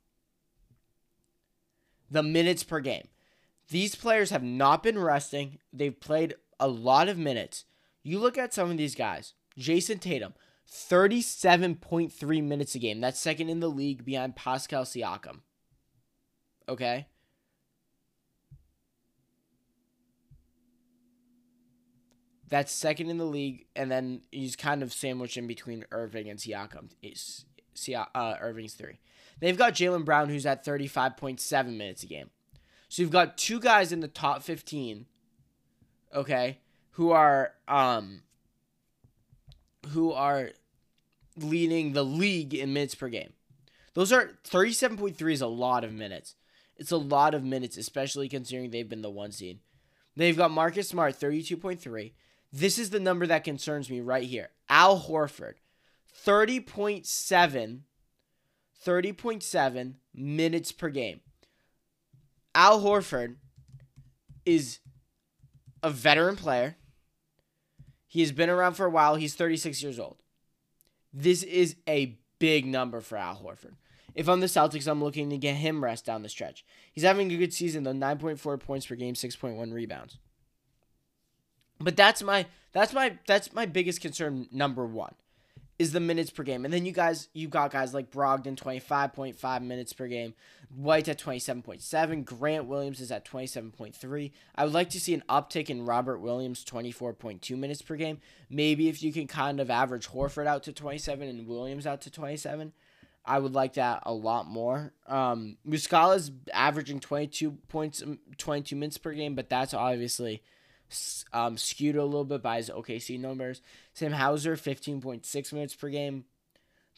the 2.09 2.23
minutes 2.23 2.63
per 2.63 2.79
game. 2.79 3.07
These 3.69 3.95
players 3.95 4.29
have 4.29 4.43
not 4.43 4.83
been 4.83 4.99
resting. 4.99 5.59
They've 5.71 5.99
played 5.99 6.35
a 6.59 6.67
lot 6.67 7.09
of 7.09 7.17
minutes. 7.17 7.65
You 8.03 8.19
look 8.19 8.37
at 8.37 8.53
some 8.53 8.69
of 8.69 8.77
these 8.77 8.95
guys. 8.95 9.33
Jayson 9.57 9.99
Tatum, 9.99 10.33
37.3 10.73 12.43
minutes 12.43 12.73
a 12.73 12.79
game. 12.79 12.99
That's 12.99 13.19
second 13.19 13.49
in 13.49 13.59
the 13.59 13.69
league 13.69 14.03
behind 14.03 14.35
Pascal 14.35 14.83
Siakam. 14.83 15.41
Okay? 16.67 17.07
That's 22.49 22.71
second 22.71 23.09
in 23.09 23.17
the 23.17 23.25
league, 23.25 23.67
and 23.75 23.91
then 23.91 24.21
he's 24.31 24.55
kind 24.55 24.81
of 24.81 24.91
sandwiched 24.91 25.37
in 25.37 25.45
between 25.45 25.85
Irving 25.91 26.29
and 26.29 26.39
Siakam. 26.39 26.89
It's, 27.01 27.45
uh, 27.95 28.35
Irving's 28.41 28.73
three. 28.73 28.99
They've 29.39 29.57
got 29.57 29.73
Jaylen 29.73 30.05
Brown, 30.05 30.29
who's 30.29 30.45
at 30.45 30.65
35.7 30.65 31.77
minutes 31.77 32.03
a 32.03 32.07
game. 32.07 32.31
So 32.89 33.01
you've 33.01 33.11
got 33.11 33.37
two 33.37 33.59
guys 33.59 33.91
in 33.91 33.99
the 33.99 34.07
top 34.07 34.41
15, 34.41 35.05
okay, 36.15 36.59
who 36.91 37.11
are 37.11 37.53
um 37.67 38.21
who 39.89 40.11
are 40.11 40.51
leading 41.37 41.93
the 41.93 42.03
league 42.03 42.53
in 42.53 42.73
minutes 42.73 42.95
per 42.95 43.09
game. 43.09 43.33
Those 43.93 44.11
are 44.11 44.31
37.3 44.45 45.31
is 45.31 45.41
a 45.41 45.47
lot 45.47 45.83
of 45.83 45.93
minutes. 45.93 46.35
It's 46.75 46.91
a 46.91 46.97
lot 46.97 47.33
of 47.33 47.43
minutes, 47.43 47.77
especially 47.77 48.27
considering 48.27 48.71
they've 48.71 48.89
been 48.89 49.01
the 49.01 49.09
one 49.09 49.31
seed. 49.31 49.59
They've 50.15 50.37
got 50.37 50.51
Marcus 50.51 50.89
Smart, 50.89 51.19
32.3. 51.19 52.13
This 52.51 52.77
is 52.77 52.89
the 52.89 52.99
number 52.99 53.27
that 53.27 53.43
concerns 53.43 53.89
me 53.89 53.99
right 53.99 54.23
here. 54.23 54.49
Al 54.69 54.99
Horford, 54.99 55.55
30.7 56.25 57.81
30.7 58.85 59.95
minutes 60.13 60.71
per 60.71 60.89
game. 60.89 61.21
Al 62.53 62.81
Horford 62.81 63.35
is 64.45 64.79
a 65.81 65.89
veteran 65.89 66.35
player. 66.35 66.75
He 68.07 68.21
has 68.21 68.31
been 68.31 68.49
around 68.49 68.73
for 68.73 68.85
a 68.85 68.89
while. 68.89 69.15
He's 69.15 69.35
36 69.35 69.81
years 69.81 69.99
old. 69.99 70.17
This 71.13 71.43
is 71.43 71.75
a 71.87 72.17
big 72.39 72.65
number 72.65 72.99
for 73.01 73.17
Al 73.17 73.35
Horford. 73.35 73.75
If 74.15 74.27
I'm 74.27 74.39
the 74.39 74.47
Celtics, 74.47 74.87
I'm 74.87 75.03
looking 75.03 75.29
to 75.29 75.37
get 75.37 75.55
him 75.55 75.83
rest 75.83 76.05
down 76.05 76.23
the 76.23 76.29
stretch. 76.29 76.65
He's 76.91 77.03
having 77.03 77.31
a 77.31 77.37
good 77.37 77.53
season 77.53 77.83
though, 77.83 77.93
9.4 77.93 78.59
points 78.59 78.85
per 78.85 78.95
game, 78.95 79.15
6.1 79.15 79.73
rebounds. 79.73 80.17
But 81.79 81.95
that's 81.95 82.21
my 82.23 82.45
that's 82.71 82.93
my 82.93 83.17
that's 83.27 83.53
my 83.53 83.65
biggest 83.65 84.01
concern 84.01 84.47
number 84.51 84.85
1 84.85 85.15
is 85.79 85.91
the 85.91 85.99
minutes 85.99 86.29
per 86.29 86.43
game. 86.43 86.65
And 86.65 86.73
then 86.73 86.85
you 86.85 86.91
guys, 86.91 87.29
you've 87.33 87.51
got 87.51 87.71
guys 87.71 87.93
like 87.93 88.11
Brogdon, 88.11 88.55
25.5 88.55 89.61
minutes 89.63 89.93
per 89.93 90.07
game. 90.07 90.33
White 90.75 91.07
at 91.07 91.19
27.7. 91.19 92.25
Grant 92.25 92.65
Williams 92.65 92.99
is 92.99 93.11
at 93.11 93.25
27.3. 93.25 94.31
I 94.55 94.63
would 94.63 94.73
like 94.73 94.89
to 94.91 94.99
see 94.99 95.13
an 95.13 95.23
uptick 95.29 95.69
in 95.69 95.85
Robert 95.85 96.19
Williams, 96.19 96.63
24.2 96.63 97.57
minutes 97.57 97.81
per 97.81 97.95
game. 97.95 98.19
Maybe 98.49 98.87
if 98.87 99.01
you 99.01 99.11
can 99.11 99.27
kind 99.27 99.59
of 99.59 99.69
average 99.69 100.09
Horford 100.09 100.47
out 100.47 100.63
to 100.63 100.73
27 100.73 101.27
and 101.27 101.47
Williams 101.47 101.87
out 101.87 102.01
to 102.01 102.11
27. 102.11 102.73
I 103.25 103.39
would 103.39 103.53
like 103.53 103.73
that 103.73 104.03
a 104.05 104.13
lot 104.13 104.47
more. 104.47 104.91
Um, 105.07 105.57
Muscala's 105.65 106.31
averaging 106.53 106.99
22 106.99 107.51
points, 107.69 108.01
um, 108.01 108.19
22 108.37 108.75
minutes 108.75 108.97
per 108.97 109.13
game, 109.13 109.33
but 109.33 109.49
that's 109.49 109.73
obviously 109.73 110.43
um, 111.33 111.57
skewed 111.57 111.95
a 111.95 112.03
little 112.03 112.25
bit 112.25 112.41
by 112.41 112.57
his 112.57 112.69
OKC 112.69 113.19
numbers. 113.19 113.61
Sam 113.93 114.13
Hauser, 114.13 114.55
15.6 114.55 115.53
minutes 115.53 115.75
per 115.75 115.89
game. 115.89 116.25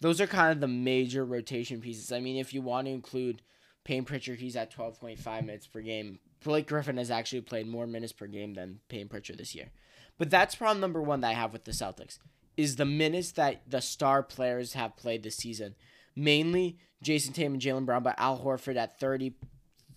Those 0.01 0.19
are 0.19 0.27
kind 0.27 0.51
of 0.51 0.59
the 0.59 0.67
major 0.67 1.23
rotation 1.23 1.81
pieces. 1.81 2.11
I 2.11 2.19
mean, 2.19 2.37
if 2.37 2.53
you 2.53 2.61
want 2.61 2.87
to 2.87 2.91
include 2.91 3.41
Payne 3.83 4.03
Pritchard, 4.03 4.39
he's 4.39 4.55
at 4.55 4.73
12.5 4.73 5.45
minutes 5.45 5.67
per 5.67 5.81
game. 5.81 6.19
Blake 6.43 6.67
Griffin 6.67 6.97
has 6.97 7.09
actually 7.09 7.41
played 7.41 7.67
more 7.67 7.87
minutes 7.87 8.13
per 8.13 8.27
game 8.27 8.53
than 8.53 8.79
Payne 8.89 9.07
Pritchard 9.07 9.37
this 9.37 9.55
year. 9.55 9.71
But 10.17 10.29
that's 10.29 10.55
problem 10.55 10.79
number 10.79 11.01
one 11.01 11.21
that 11.21 11.29
I 11.29 11.33
have 11.33 11.53
with 11.53 11.65
the 11.65 11.71
Celtics 11.71 12.19
is 12.57 12.75
the 12.75 12.85
minutes 12.85 13.31
that 13.33 13.61
the 13.69 13.81
star 13.81 14.23
players 14.23 14.73
have 14.73 14.95
played 14.95 15.23
this 15.23 15.35
season. 15.35 15.75
Mainly 16.15 16.77
Jayson 17.03 17.33
Tatum 17.33 17.53
and 17.53 17.61
Jaylen 17.61 17.85
Brown, 17.85 18.03
but 18.03 18.15
Al 18.17 18.39
Horford 18.39 18.77
at 18.77 18.99
30, 18.99 19.33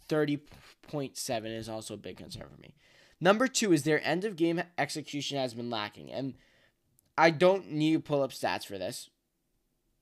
30.7 0.09 1.57
is 1.57 1.69
also 1.69 1.95
a 1.95 1.99
big 1.99 2.17
concern 2.17 2.47
for 2.53 2.61
me. 2.61 2.75
Number 3.21 3.49
two 3.49 3.73
is 3.73 3.83
their 3.83 4.05
end 4.07 4.25
of 4.25 4.37
game 4.37 4.63
execution 4.77 5.39
has 5.39 5.55
been 5.55 5.71
lacking. 5.71 6.13
And 6.13 6.35
I 7.17 7.31
don't 7.31 7.73
need 7.73 7.95
to 7.95 8.01
pull 8.01 8.23
up 8.23 8.31
stats 8.31 8.65
for 8.65 8.79
this. 8.79 9.11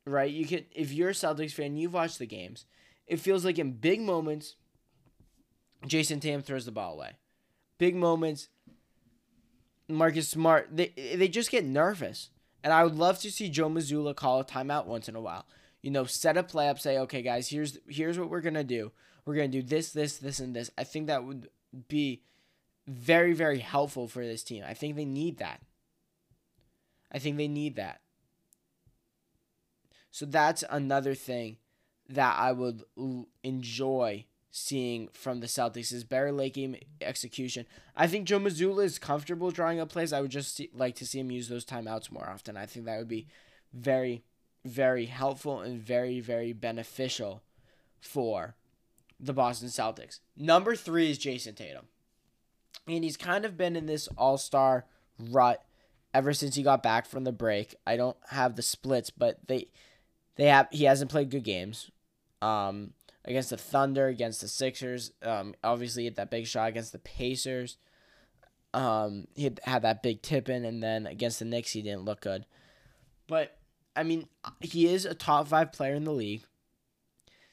Right? 0.05 0.31
You 0.31 0.47
can 0.47 0.65
if 0.73 0.93
you're 0.93 1.11
a 1.11 1.13
Celtics 1.13 1.53
fan, 1.53 1.77
you've 1.77 1.95
watched 1.95 2.19
the 2.19 2.27
games. 2.27 2.67
It 3.07 3.21
feels 3.21 3.45
like 3.45 3.59
in 3.59 3.73
big 3.73 4.01
moments, 4.01 4.57
Jayson 5.87 6.21
Tatum 6.21 6.43
throws 6.43 6.65
the 6.65 6.73
ball 6.73 6.95
away. 6.95 7.13
Big 7.79 7.95
moments, 7.95 8.49
Marcus 9.89 10.29
Smart, 10.29 10.69
they 10.73 10.93
they 10.97 11.29
just 11.29 11.51
get 11.51 11.65
nervous. 11.65 12.31
And 12.63 12.73
I 12.73 12.83
would 12.85 12.97
love 12.97 13.21
to 13.21 13.31
see 13.31 13.49
Joe 13.49 13.69
Mazzulla 13.69 14.15
call 14.15 14.41
a 14.41 14.45
timeout 14.45 14.87
once 14.87 15.09
in 15.09 15.15
a 15.15 15.21
while. 15.21 15.47
You 15.83 15.91
know, 15.93 16.05
set 16.05 16.37
a 16.37 16.43
play 16.43 16.69
up, 16.69 16.81
say, 16.81 16.99
okay, 16.99 17.23
guys, 17.23 17.49
here's 17.49 17.79
here's 17.89 18.19
what 18.19 18.31
we're 18.31 18.41
gonna 18.41 18.65
do. 18.65 18.93
We're 19.25 19.35
gonna 19.35 19.49
do 19.49 19.63
this, 19.63 19.93
this, 19.93 20.19
this, 20.19 20.41
and 20.41 20.55
this. 20.55 20.71
I 20.77 20.85
think 20.85 21.07
that 21.07 21.25
would 21.25 21.49
be 21.89 22.23
very, 22.87 23.33
very 23.33 23.59
helpful 23.59 24.09
for 24.09 24.25
this 24.25 24.43
team. 24.43 24.65
I 24.67 24.75
think 24.75 24.97
they 24.97 25.05
need 25.05 25.39
that. 25.39 25.61
I 27.13 27.19
think 27.19 27.37
they 27.37 27.49
need 27.49 27.77
that. 27.77 28.01
So 30.11 30.25
that's 30.25 30.65
another 30.71 31.15
thing 31.15 31.59
that 32.09 32.39
I 32.39 32.53
would 32.53 32.83
l- 32.97 33.29
enjoy 33.43 34.27
seeing 34.51 35.09
from 35.13 35.41
the 35.41 35.47
Celtics 35.47 35.93
is 35.93 36.05
better 36.05 36.33
late 36.33 36.55
game 36.55 36.77
execution. 37.01 37.67
I 37.95 38.07
think 38.07 38.27
Joe 38.27 38.39
Mazzulla 38.39 38.85
is 38.85 38.99
comfortable 38.99 39.51
drawing 39.51 39.81
up 39.81 39.91
plays. 39.91 40.13
I 40.13 40.21
would 40.21 40.31
just 40.31 40.57
see, 40.57 40.71
like 40.73 40.95
to 40.97 41.07
see 41.07 41.19
him 41.19 41.31
use 41.31 41.49
those 41.49 41.67
timeouts 41.67 42.11
more 42.11 42.29
often. 42.29 42.57
I 42.57 42.67
think 42.67 42.87
that 42.87 42.99
would 42.99 43.09
be 43.09 43.27
very, 43.73 44.23
very 44.65 45.07
helpful 45.07 45.61
and 45.61 45.79
very, 45.79 46.21
very 46.21 46.53
beneficial 46.53 47.43
for 48.01 48.55
the 49.21 49.35
Boston 49.35 49.69
Celtics. 49.69 50.21
Number 50.37 50.75
three 50.75 51.11
is 51.11 51.19
Jayson 51.19 51.55
Tatum 51.55 51.87
and 52.87 53.05
he's 53.05 53.17
kind 53.17 53.45
of 53.45 53.57
been 53.57 53.77
in 53.77 53.87
this 53.87 54.09
all 54.17 54.39
star 54.39 54.87
rut 55.19 55.65
ever 56.15 56.33
since 56.33 56.55
he 56.55 56.63
got 56.63 56.83
back 56.83 57.07
from 57.07 57.25
the 57.25 57.33
break. 57.33 57.75
I 57.87 57.97
don't 57.97 58.17
have 58.31 58.57
the 58.57 58.63
splits, 58.63 59.11
but 59.11 59.39
they 59.47 59.69
they 60.37 60.47
have 60.47 60.69
he 60.71 60.85
hasn't 60.85 61.11
played 61.11 61.31
good 61.31 61.45
games. 61.45 61.91
Um, 62.43 62.93
against 63.25 63.51
the 63.51 63.57
Thunder, 63.57 64.07
against 64.07 64.41
the 64.41 64.49
Sixers. 64.49 65.13
Um, 65.23 65.55
obviously 65.65 66.05
had 66.05 66.17
that 66.17 66.31
big 66.31 66.47
shot 66.47 66.69
against 66.69 66.93
the 66.93 66.99
Pacers. 66.99 67.77
Um, 68.73 69.27
he 69.35 69.45
had, 69.45 69.61
had 69.65 69.83
that 69.83 70.03
big 70.03 70.23
tip 70.23 70.49
in, 70.49 70.65
and 70.65 70.83
then 70.83 71.07
against 71.07 71.39
the 71.39 71.45
Knicks 71.45 71.73
he 71.73 71.83
didn't 71.83 72.05
look 72.05 72.21
good. 72.21 72.47
But 73.27 73.57
I 73.95 74.03
mean, 74.03 74.29
he 74.61 74.87
is 74.87 75.05
a 75.05 75.15
top 75.15 75.49
five 75.49 75.73
player 75.73 75.95
in 75.95 76.05
the 76.05 76.13
league. 76.13 76.45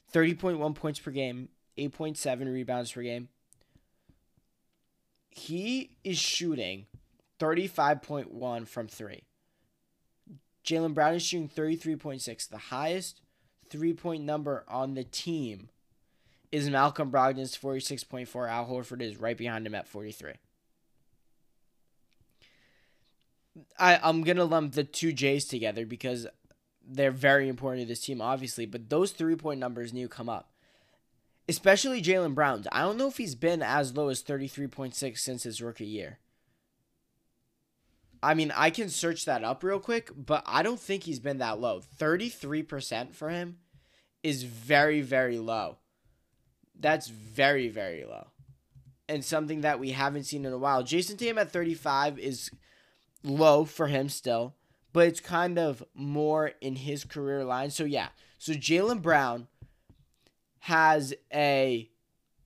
Thirty 0.08 0.34
point 0.34 0.58
one 0.58 0.74
points 0.74 1.00
per 1.00 1.10
game, 1.10 1.48
eight 1.76 1.92
point 1.92 2.16
seven 2.16 2.48
rebounds 2.48 2.92
per 2.92 3.02
game, 3.02 3.28
he 5.34 5.90
is 6.04 6.16
shooting 6.16 6.86
35.1 7.40 8.68
from 8.68 8.86
three. 8.86 9.24
Jaylen 10.64 10.94
Brown 10.94 11.14
is 11.14 11.22
shooting 11.22 11.48
33.6. 11.48 12.48
The 12.48 12.56
highest 12.56 13.20
three 13.68 13.92
point 13.92 14.22
number 14.22 14.64
on 14.68 14.94
the 14.94 15.02
team 15.02 15.68
is 16.52 16.70
Malcolm 16.70 17.10
Brogdon's 17.10 17.58
46.4. 17.58 18.48
Al 18.48 18.66
Horford 18.66 19.02
is 19.02 19.16
right 19.16 19.36
behind 19.36 19.66
him 19.66 19.74
at 19.74 19.88
43. 19.88 20.34
I, 23.76 23.98
I'm 24.02 24.22
going 24.22 24.36
to 24.36 24.44
lump 24.44 24.74
the 24.74 24.84
two 24.84 25.12
J's 25.12 25.46
together 25.46 25.84
because 25.84 26.28
they're 26.86 27.10
very 27.10 27.48
important 27.48 27.82
to 27.82 27.88
this 27.88 28.00
team, 28.00 28.20
obviously, 28.20 28.66
but 28.66 28.88
those 28.88 29.10
three 29.10 29.34
point 29.34 29.58
numbers 29.58 29.92
need 29.92 30.02
to 30.02 30.08
come 30.08 30.28
up 30.28 30.53
especially 31.48 32.02
Jaylen 32.02 32.34
Brown. 32.34 32.64
I 32.72 32.82
don't 32.82 32.96
know 32.96 33.08
if 33.08 33.16
he's 33.16 33.34
been 33.34 33.62
as 33.62 33.96
low 33.96 34.08
as 34.08 34.22
33.6 34.22 35.18
since 35.18 35.42
his 35.42 35.62
rookie 35.62 35.84
year. 35.86 36.18
I 38.22 38.32
mean, 38.32 38.52
I 38.56 38.70
can 38.70 38.88
search 38.88 39.26
that 39.26 39.44
up 39.44 39.62
real 39.62 39.78
quick, 39.78 40.10
but 40.16 40.42
I 40.46 40.62
don't 40.62 40.80
think 40.80 41.02
he's 41.02 41.20
been 41.20 41.38
that 41.38 41.60
low. 41.60 41.82
33% 42.00 43.14
for 43.14 43.28
him 43.28 43.58
is 44.22 44.44
very, 44.44 45.02
very 45.02 45.38
low. 45.38 45.76
That's 46.78 47.08
very, 47.08 47.68
very 47.68 48.04
low. 48.04 48.28
And 49.10 49.22
something 49.22 49.60
that 49.60 49.78
we 49.78 49.90
haven't 49.90 50.24
seen 50.24 50.46
in 50.46 50.52
a 50.54 50.58
while. 50.58 50.82
Jayson 50.82 51.18
Tatum 51.18 51.36
at 51.36 51.52
35 51.52 52.18
is 52.18 52.50
low 53.22 53.66
for 53.66 53.88
him 53.88 54.08
still, 54.08 54.54
but 54.94 55.06
it's 55.06 55.20
kind 55.20 55.58
of 55.58 55.84
more 55.92 56.52
in 56.62 56.76
his 56.76 57.04
career 57.04 57.44
line. 57.44 57.68
So, 57.68 57.84
yeah. 57.84 58.08
So, 58.38 58.54
Jaylen 58.54 59.02
Brown 59.02 59.48
has 60.64 61.12
a 61.30 61.90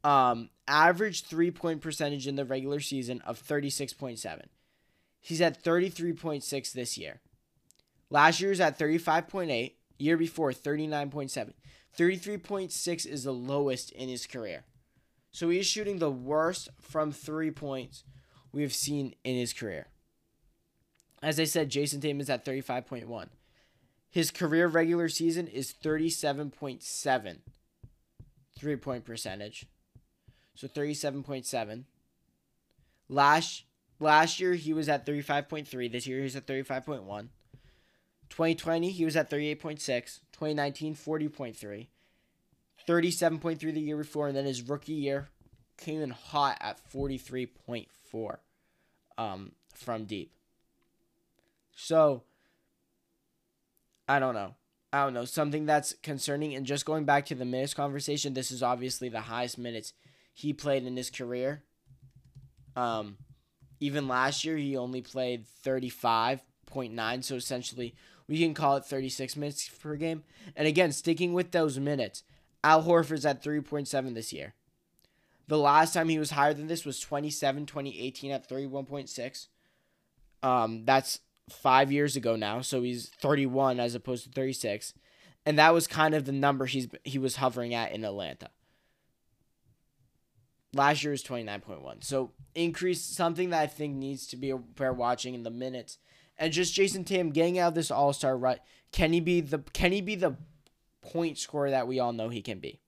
um, 0.03 0.51
average 0.67 1.23
three 1.25 1.53
point 1.53 1.81
percentage 1.81 2.27
in 2.27 2.35
the 2.35 2.45
regular 2.45 2.81
season 2.81 3.21
of 3.21 3.41
36.7. 3.41 4.43
He's 5.21 5.41
at 5.41 5.63
33.6 5.63 6.73
this 6.73 6.99
year. 6.99 7.21
Last 8.11 8.41
year 8.41 8.51
was 8.51 8.61
at 8.61 8.77
35.8. 8.77 9.73
Year 10.01 10.17
before, 10.17 10.51
39.7. 10.51 11.53
33.6 11.97 13.07
is 13.07 13.23
the 13.23 13.33
lowest 13.33 13.93
in 13.93 14.09
his 14.09 14.27
career. 14.27 14.65
So 15.31 15.49
he 15.49 15.61
is 15.61 15.67
shooting 15.67 16.01
the 16.01 16.11
worst 16.11 16.71
from 16.81 17.13
three 17.13 17.53
points 17.53 18.03
we've 18.51 18.75
seen 18.75 19.15
in 19.23 19.37
his 19.37 19.53
career. 19.53 19.87
As 21.23 21.39
I 21.39 21.45
said, 21.45 21.71
Jayson 21.71 22.01
Tatum 22.01 22.21
is 22.21 22.31
at 22.31 22.45
35.1. 22.45 23.29
His 24.11 24.33
career 24.33 24.67
regular 24.67 25.09
season 25.09 25.47
is 25.47 25.73
37.7 25.73 27.39
three 28.59 28.77
point 28.77 29.05
percentage. 29.05 29.67
So 30.55 30.67
37.7. 30.67 31.85
Last 33.09 33.65
last 34.01 34.41
year 34.41 34.55
he 34.55 34.73
was 34.73 34.89
at 34.89 35.07
35.3. 35.07 35.91
This 35.91 36.07
year 36.07 36.23
he's 36.23 36.37
at 36.37 36.47
35.1. 36.47 37.29
2020 38.29 38.91
he 38.91 39.05
was 39.05 39.17
at 39.17 39.31
38.6. 39.31 39.79
2019 40.33 40.95
40.3. 40.95 41.87
37.3 42.87 43.59
the 43.61 43.81
year 43.81 43.97
before 43.97 44.29
and 44.29 44.37
then 44.37 44.47
his 44.47 44.63
rookie 44.63 44.93
year 44.93 45.29
came 45.77 46.01
in 46.01 46.11
hot 46.11 46.57
at 46.61 46.81
43.4 46.93 48.37
um 49.17 49.53
from 49.75 50.05
deep. 50.05 50.33
So 51.77 52.25
I 54.09 54.19
don't 54.19 54.35
know. 54.35 54.55
I 54.93 55.05
don't 55.05 55.15
know, 55.15 55.25
something 55.25 55.67
that's 55.67 55.95
concerning. 56.03 56.55
And 56.55 56.65
just 56.65 56.87
going 56.87 57.05
back 57.05 57.27
to 57.27 57.35
the 57.35 57.45
minutes 57.45 57.75
conversation, 57.75 58.35
this 58.35 58.51
is 58.51 58.63
obviously 58.63 59.09
the 59.09 59.23
highest 59.23 59.59
minutes 59.59 59.93
he 60.33 60.53
played 60.53 60.85
in 60.85 60.97
his 60.97 61.11
career. 61.11 61.63
Um, 62.75 63.19
even 63.81 64.09
last 64.09 64.45
year, 64.45 64.57
he 64.57 64.77
only 64.77 65.03
played 65.03 65.47
35.9. 65.65 67.25
So 67.25 67.35
essentially, 67.35 67.95
we 68.29 68.39
can 68.39 68.55
call 68.55 68.77
it 68.77 68.85
36 68.85 69.37
minutes 69.37 69.69
per 69.69 69.97
game. 69.97 70.23
And 70.57 70.67
again, 70.67 70.93
sticking 70.93 71.33
with 71.33 71.51
those 71.51 71.79
minutes, 71.79 72.23
Al 72.65 72.85
Horford's 72.85 73.27
at 73.27 73.43
3.7 73.43 74.15
this 74.15 74.33
year. 74.33 74.55
The 75.49 75.59
last 75.59 75.95
time 75.95 76.09
he 76.09 76.19
was 76.19 76.33
higher 76.33 76.53
than 76.53 76.67
this 76.67 76.85
was 76.85 77.01
27, 77.01 77.67
2018 77.67 78.31
at 78.31 78.49
31.6. 78.49 79.47
Um, 80.43 80.85
that's 80.85 81.21
five 81.49 81.91
years 81.93 82.17
ago 82.17 82.37
now, 82.37 82.61
so 82.61 82.83
he's 82.83 83.09
31 83.21 83.81
as 83.81 83.95
opposed 83.95 84.25
to 84.25 84.31
36, 84.31 84.95
and 85.47 85.59
that 85.59 85.75
was 85.75 85.87
kind 85.87 86.15
of 86.15 86.25
the 86.25 86.33
number 86.33 86.67
he's 86.67 86.89
he 87.05 87.19
was 87.19 87.37
hovering 87.37 87.75
at 87.75 87.93
in 87.93 88.05
Atlanta. 88.05 88.51
Last 90.75 91.03
year 91.03 91.13
was 91.13 91.23
29.1, 91.25 92.05
so 92.05 92.33
increase 92.55 93.01
something 93.01 93.51
that 93.51 93.63
I 93.63 93.67
think 93.67 93.97
needs 93.97 94.27
to 94.29 94.37
be 94.37 94.53
we're 94.53 94.93
watching 94.93 95.35
in 95.35 95.43
the 95.43 95.51
minutes 95.51 95.99
and 96.39 96.53
just 96.53 96.75
Jayson 96.75 97.05
Tatum 97.05 97.31
getting 97.31 97.59
out 97.59 97.69
of 97.69 97.75
this 97.75 97.91
All 97.91 98.13
Star 98.13 98.37
rut. 98.37 98.65
Can 98.93 99.13
he 99.13 99.21
be 99.21 99.41
the 99.41 99.59
Can 99.73 99.93
he 99.93 100.01
be 100.01 100.15
the 100.15 100.37
point 101.03 101.39
scorer 101.39 101.71
that 101.71 101.89
we 101.89 101.99
all 101.99 102.13
know 102.13 102.29
he 102.29 102.43
can 102.43 102.59
be? 102.59 102.81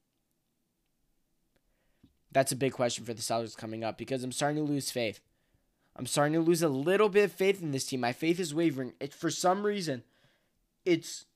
That's 2.32 2.52
a 2.52 2.56
big 2.56 2.72
question 2.72 3.04
for 3.04 3.12
the 3.12 3.22
Celtics 3.22 3.56
coming 3.56 3.82
up 3.82 3.98
because 3.98 4.22
I'm 4.22 4.32
starting 4.32 4.64
to 4.64 4.72
lose 4.72 4.90
faith. 4.90 5.20
I'm 6.00 6.06
starting 6.06 6.32
to 6.32 6.40
lose 6.40 6.62
a 6.62 6.68
little 6.70 7.10
bit 7.10 7.24
of 7.24 7.32
faith 7.32 7.60
in 7.60 7.72
this 7.72 7.84
team. 7.84 8.00
My 8.00 8.14
faith 8.14 8.40
is 8.40 8.54
wavering. 8.54 8.94
It, 9.00 9.12
for 9.12 9.30
some 9.30 9.66
reason, 9.66 10.02
it's 10.86 11.26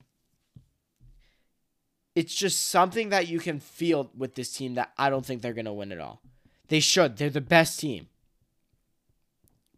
it's 2.14 2.34
just 2.34 2.70
something 2.70 3.10
that 3.10 3.28
you 3.28 3.40
can 3.40 3.60
feel 3.60 4.10
with 4.16 4.36
this 4.36 4.56
team 4.56 4.72
that 4.76 4.92
I 4.96 5.10
don't 5.10 5.26
think 5.26 5.42
they're 5.42 5.52
to 5.52 5.70
win 5.70 5.92
at 5.92 6.00
all. 6.00 6.22
They 6.68 6.80
should. 6.80 7.18
They're 7.18 7.28
the 7.28 7.42
best 7.42 7.78
team. 7.78 8.08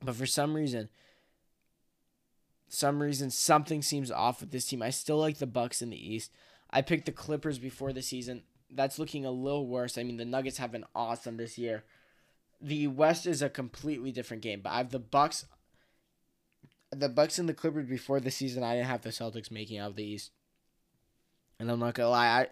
But 0.05 0.15
for 0.15 0.25
some 0.25 0.55
reason, 0.55 0.89
some 2.69 3.03
reason 3.03 3.33
something 3.33 3.83
seems 3.83 4.13
off 4.13 4.41
with 4.41 4.53
this 4.53 4.67
team. 4.67 4.83
I 4.83 4.91
still 4.91 5.19
like 5.19 5.39
the 5.39 5.49
Bucks 5.49 5.83
in 5.83 5.91
the 5.91 6.15
East. 6.15 6.31
I 6.71 6.81
picked 6.81 7.07
the 7.07 7.13
Clippers 7.13 7.59
before 7.59 7.93
the 7.93 8.03
season. 8.03 8.45
That's 8.71 9.01
looking 9.01 9.27
a 9.27 9.33
little 9.33 9.67
worse. 9.67 9.99
I 9.99 10.05
mean, 10.05 10.17
the 10.17 10.25
Nuggets 10.25 10.59
have 10.59 10.71
been 10.71 10.85
awesome 10.95 11.39
this 11.39 11.59
year. 11.59 11.83
The 12.61 12.87
West 12.87 13.27
is 13.27 13.43
a 13.43 13.49
completely 13.49 14.13
different 14.13 14.43
game, 14.43 14.61
but 14.63 14.71
I 14.71 14.79
have 14.79 14.91
the 14.91 14.99
Bucks 14.99 15.47
the 16.91 17.09
Bucks 17.09 17.39
and 17.39 17.49
the 17.49 17.55
Clippers 17.55 17.89
before 17.89 18.21
the 18.21 18.31
season. 18.31 18.63
I 18.63 18.75
didn't 18.75 18.89
have 18.89 19.03
the 19.03 19.11
Celtics 19.11 19.51
making 19.51 19.79
out 19.79 19.91
of 19.91 19.97
the 19.97 20.05
East. 20.05 20.31
And 21.59 21.71
I'm 21.71 21.81
not 21.81 21.95
gonna 21.95 22.11
lie, 22.11 22.27
I 22.29 22.49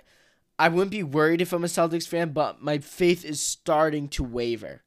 I 0.59 0.69
wouldn't 0.69 0.91
be 0.91 1.03
worried 1.03 1.41
if 1.41 1.53
I'm 1.53 1.65
a 1.65 1.69
Celtics 1.69 2.07
fan, 2.07 2.33
but 2.33 2.63
my 2.63 2.79
faith 2.79 3.25
is 3.25 3.41
starting 3.41 4.09
to 4.11 4.23
waver 4.23 4.83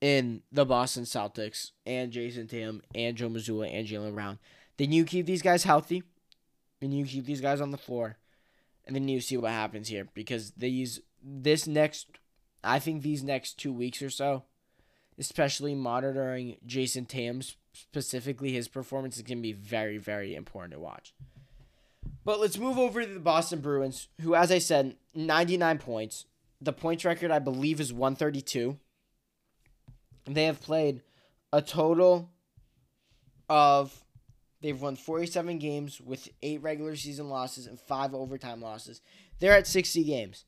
in 0.00 0.42
the 0.50 0.64
Boston 0.64 1.04
Celtics 1.04 1.72
and 1.84 2.12
Jayson 2.12 2.48
Tatum 2.48 2.82
and 2.94 3.16
Joe 3.16 3.28
Mazzulla 3.28 3.72
and 3.72 3.86
Jaylen 3.86 4.14
Brown. 4.14 4.38
Then 4.76 4.92
you 4.92 5.04
keep 5.04 5.26
these 5.26 5.42
guys 5.42 5.64
healthy, 5.64 6.02
and 6.80 6.92
you 6.92 7.04
keep 7.04 7.26
these 7.26 7.40
guys 7.40 7.60
on 7.60 7.70
the 7.70 7.78
floor, 7.78 8.16
and 8.86 8.94
then 8.94 9.08
you 9.08 9.20
see 9.20 9.36
what 9.36 9.52
happens 9.52 9.88
here 9.88 10.08
because 10.14 10.52
these 10.52 11.00
this 11.22 11.66
next, 11.66 12.06
I 12.62 12.78
think 12.78 13.02
these 13.02 13.22
next 13.22 13.58
two 13.58 13.72
weeks 13.72 14.02
or 14.02 14.10
so, 14.10 14.44
especially 15.18 15.74
monitoring 15.74 16.56
Jayson 16.66 17.06
Tatum 17.06 17.42
specifically 17.72 18.52
his 18.52 18.68
performance 18.68 19.16
is 19.16 19.22
gonna 19.22 19.40
be 19.40 19.52
very 19.52 19.98
very 19.98 20.34
important 20.34 20.72
to 20.72 20.80
watch. 20.80 21.14
But 22.24 22.40
let's 22.40 22.58
move 22.58 22.76
over 22.76 23.02
to 23.02 23.14
the 23.14 23.20
Boston 23.20 23.60
Bruins, 23.60 24.08
who, 24.20 24.34
as 24.34 24.50
I 24.50 24.58
said, 24.58 24.96
99 25.14 25.78
points. 25.78 26.26
The 26.60 26.72
points 26.72 27.04
record, 27.04 27.30
I 27.30 27.38
believe, 27.38 27.80
is 27.80 27.92
132. 27.92 28.76
They 30.24 30.44
have 30.44 30.60
played 30.60 31.02
a 31.52 31.62
total 31.62 32.30
of. 33.48 34.02
They've 34.60 34.80
won 34.80 34.96
47 34.96 35.58
games 35.58 36.00
with 36.00 36.28
eight 36.42 36.62
regular 36.62 36.96
season 36.96 37.28
losses 37.28 37.66
and 37.66 37.78
five 37.78 38.14
overtime 38.14 38.60
losses. 38.60 39.02
They're 39.38 39.52
at 39.52 39.68
60 39.68 40.02
games. 40.02 40.46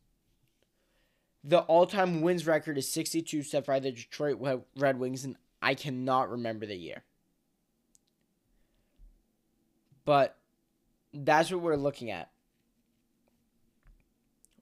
The 1.49 1.61
all 1.61 1.87
time 1.87 2.21
wins 2.21 2.47
record 2.47 2.77
is 2.77 2.93
62, 2.93 3.43
set 3.43 3.65
by 3.65 3.81
the 3.81 3.91
Detroit 3.91 4.39
Red 4.77 4.99
Wings, 4.99 5.25
and 5.25 5.35
I 5.63 5.75
cannot 5.75 6.31
remember 6.31 6.67
the 6.67 6.77
year. 6.77 7.05
But 10.05 10.37
that's 11.15 11.51
what 11.51 11.63
we're 11.63 11.77
looking 11.77 12.11
at. 12.11 12.31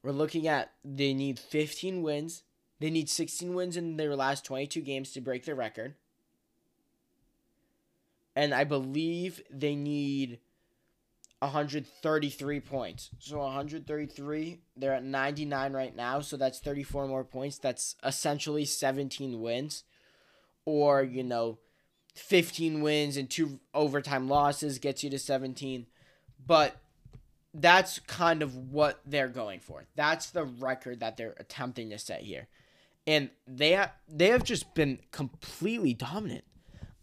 We're 0.01 0.13
looking 0.13 0.47
at 0.47 0.75
they 0.85 1.13
need 1.13 1.41
15 1.41 2.03
wins. 2.03 2.45
They 2.79 2.91
need 2.91 3.11
16 3.11 3.53
wins 3.53 3.77
in 3.77 3.97
their 3.97 4.15
last 4.15 4.45
22 4.45 4.81
games 4.81 5.11
to 5.11 5.21
break 5.21 5.45
their 5.45 5.57
record. 5.57 5.97
And 8.37 8.55
I 8.55 8.63
believe 8.63 9.43
they 9.51 9.75
need 9.75 10.39
133 11.41 12.61
points. 12.61 13.11
So 13.19 13.39
133, 13.39 14.61
they're 14.77 14.95
at 14.95 15.05
99 15.05 15.73
right 15.73 15.95
now, 15.95 16.21
so 16.21 16.37
that's 16.37 16.61
34 16.61 17.09
more 17.09 17.25
points. 17.25 17.59
That's 17.59 17.97
essentially 18.03 18.65
17 18.65 19.41
wins. 19.41 19.85
Or, 20.65 21.03
you 21.03 21.23
know, 21.23 21.59
15 22.15 22.81
wins 22.81 23.17
and 23.17 23.29
two 23.29 23.61
overtime 23.75 24.29
losses 24.29 24.79
gets 24.79 25.05
you 25.05 25.11
to 25.11 25.19
17 25.19 25.87
but 26.47 26.77
that's 27.55 27.99
kind 28.01 28.43
of 28.43 28.73
what 28.73 29.01
they're 29.07 29.29
going 29.29 29.61
for. 29.61 29.87
That's 29.95 30.31
the 30.31 30.45
record 30.45 31.01
that 31.01 31.17
they're 31.17 31.35
attempting 31.39 31.91
to 31.91 31.99
set 31.99 32.23
here. 32.23 32.49
And 33.07 33.31
they 33.47 33.73
have, 33.73 33.93
they 34.09 34.29
have 34.29 34.45
just 34.45 34.75
been 34.75 34.99
completely 35.11 35.95
dominant. 35.95 36.45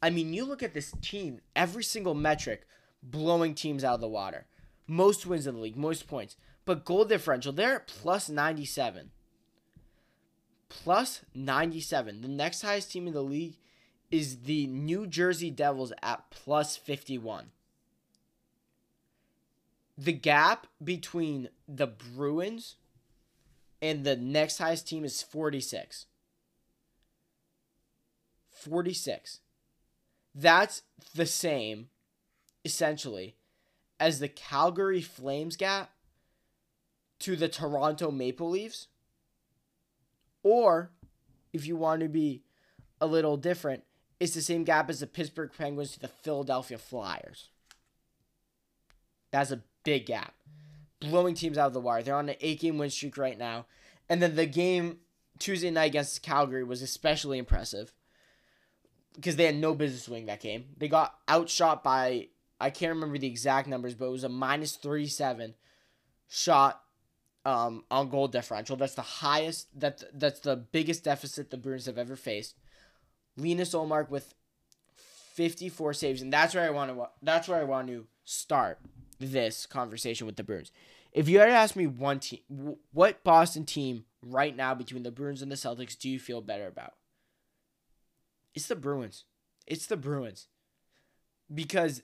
I 0.01 0.10
mean, 0.10 0.34
you 0.34 0.45
look 0.45 0.62
at 0.62 0.73
this 0.73 0.93
team, 1.01 1.39
every 1.55 1.84
single 1.84 2.13
metric 2.13 2.67
blowing 3.03 3.53
teams 3.53 3.83
out 3.83 3.95
of 3.95 4.01
the 4.01 4.07
water. 4.07 4.47
Most 4.87 5.25
wins 5.25 5.45
in 5.45 5.55
the 5.55 5.61
league, 5.61 5.77
most 5.77 6.07
points. 6.07 6.35
But 6.65 6.85
goal 6.85 7.05
differential, 7.05 7.51
they're 7.51 7.75
at 7.75 7.87
plus 7.87 8.29
97. 8.29 9.11
Plus 10.69 11.21
97. 11.35 12.21
The 12.21 12.27
next 12.27 12.61
highest 12.61 12.91
team 12.91 13.07
in 13.07 13.13
the 13.13 13.21
league 13.21 13.57
is 14.09 14.39
the 14.39 14.67
New 14.67 15.05
Jersey 15.05 15.51
Devils 15.51 15.93
at 16.01 16.29
plus 16.31 16.77
51 16.77 17.51
the 19.97 20.13
gap 20.13 20.67
between 20.83 21.49
the 21.67 21.87
Bruins 21.87 22.77
and 23.81 24.03
the 24.03 24.15
next 24.15 24.57
highest 24.57 24.87
team 24.87 25.05
is 25.05 25.21
46. 25.21 26.05
46. 28.49 29.39
That's 30.33 30.81
the 31.13 31.25
same, 31.25 31.89
essentially, 32.65 33.36
as 33.99 34.19
the 34.19 34.28
Calgary 34.28 35.02
Flames 35.02 35.56
gap 35.56 35.91
to 37.19 37.36
the 37.36 37.47
Toronto 37.47 38.12
Maple 38.12 38.49
Leafs. 38.49 38.88
Or, 40.43 40.91
if 41.54 41.65
you 41.65 41.78
want 41.78 42.02
to 42.02 42.10
be 42.10 42.43
a 42.99 43.08
little 43.08 43.38
different, 43.38 43.84
it's 44.19 44.34
the 44.34 44.41
same 44.41 44.63
gap 44.63 44.89
as 44.89 44.99
the 44.99 45.08
Pittsburgh 45.08 45.52
Penguins 45.58 45.93
to 45.93 45.99
the 45.99 46.08
Philadelphia 46.08 46.78
Flyers. 46.78 47.49
That's 49.32 49.52
a 49.52 49.63
big 49.84 50.06
gap, 50.06 50.34
blowing 50.99 51.34
teams 51.34 51.58
out 51.58 51.67
of 51.67 51.73
the 51.73 51.80
wire. 51.80 52.04
They're 52.04 52.15
on 52.15 52.30
an 52.30 52.36
eight 52.41 52.60
game 52.60 52.78
win 52.78 52.89
streak 52.89 53.17
right 53.17 53.38
now. 53.38 53.65
And 54.10 54.21
then 54.21 54.36
the 54.36 54.45
game 54.45 54.99
Tuesday 55.39 55.71
night 55.71 55.86
against 55.86 56.21
Calgary 56.23 56.63
was 56.63 56.82
especially 56.82 57.38
impressive 57.38 57.93
because 59.15 59.36
they 59.36 59.45
had 59.45 59.56
no 59.56 59.73
business 59.73 60.10
winning 60.10 60.26
that 60.26 60.41
game. 60.41 60.65
They 60.78 60.88
got 60.88 61.15
outshot 61.30 61.84
by, 61.84 62.28
I 62.63 62.69
can't 62.69 62.93
remember 62.93 63.17
the 63.17 63.28
exact 63.28 63.67
numbers, 63.67 63.93
but 63.93 64.06
it 64.06 64.12
was 64.12 64.23
a 64.23 64.30
minus 64.30 64.78
37 64.78 65.54
shot 66.30 66.82
um, 67.43 67.84
on 67.91 68.08
goal 68.08 68.30
differential. 68.30 68.78
That's 68.78 68.95
the 68.95 69.02
highest, 69.02 69.67
that, 69.78 70.02
that's 70.13 70.39
the 70.39 70.56
biggest 70.56 71.04
deficit 71.04 71.49
the 71.49 71.58
Bruins 71.58 71.88
have 71.88 71.97
ever 71.97 72.15
faced. 72.15 72.56
Linus 73.36 73.73
Ullmark 73.73 74.10
with 74.10 74.34
54 75.34 75.93
saves, 75.93 76.21
and 76.21 76.32
that's 76.32 76.56
where 76.56 76.63
I 76.63 76.69
want 76.69 76.95
to. 76.95 77.10
That's 77.21 77.49
where 77.49 77.60
I 77.60 77.65
want 77.65 77.89
to 77.89 78.06
start 78.23 78.80
this 79.19 79.65
conversation 79.65 80.26
with 80.26 80.38
the 80.38 80.43
Bruins. 80.43 80.71
If 81.12 81.28
you 81.28 81.39
had 81.39 81.47
to 81.47 81.52
ask 81.52 81.76
me 81.76 81.86
one 81.86 82.21
team, 82.21 82.78
what 82.93 83.26
Boston 83.26 83.65
team 83.65 84.06
right 84.21 84.56
now 84.56 84.73
between 84.73 85.04
the 85.04 85.12
Bruins 85.12 85.41
and 85.41 85.52
the 85.52 85.56
Celtics 85.56 85.97
do 85.97 86.10
you 86.10 86.17
feel 86.17 86.39
better 86.39 86.67
about? 86.67 86.93
It's 88.56 88.67
the 88.67 88.76
Bruins. 88.78 89.26
It's 89.67 89.86
the 89.86 89.97
Bruins. 89.97 90.47
Because 91.54 92.04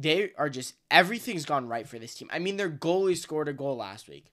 they 0.00 0.30
are 0.38 0.48
just 0.48 0.74
everything's 0.90 1.44
gone 1.44 1.68
right 1.68 1.88
for 1.88 1.98
this 1.98 2.14
team. 2.14 2.28
I 2.32 2.38
mean, 2.38 2.56
their 2.56 2.70
goalie 2.70 3.16
scored 3.16 3.48
a 3.48 3.52
goal 3.52 3.76
last 3.76 4.08
week. 4.08 4.32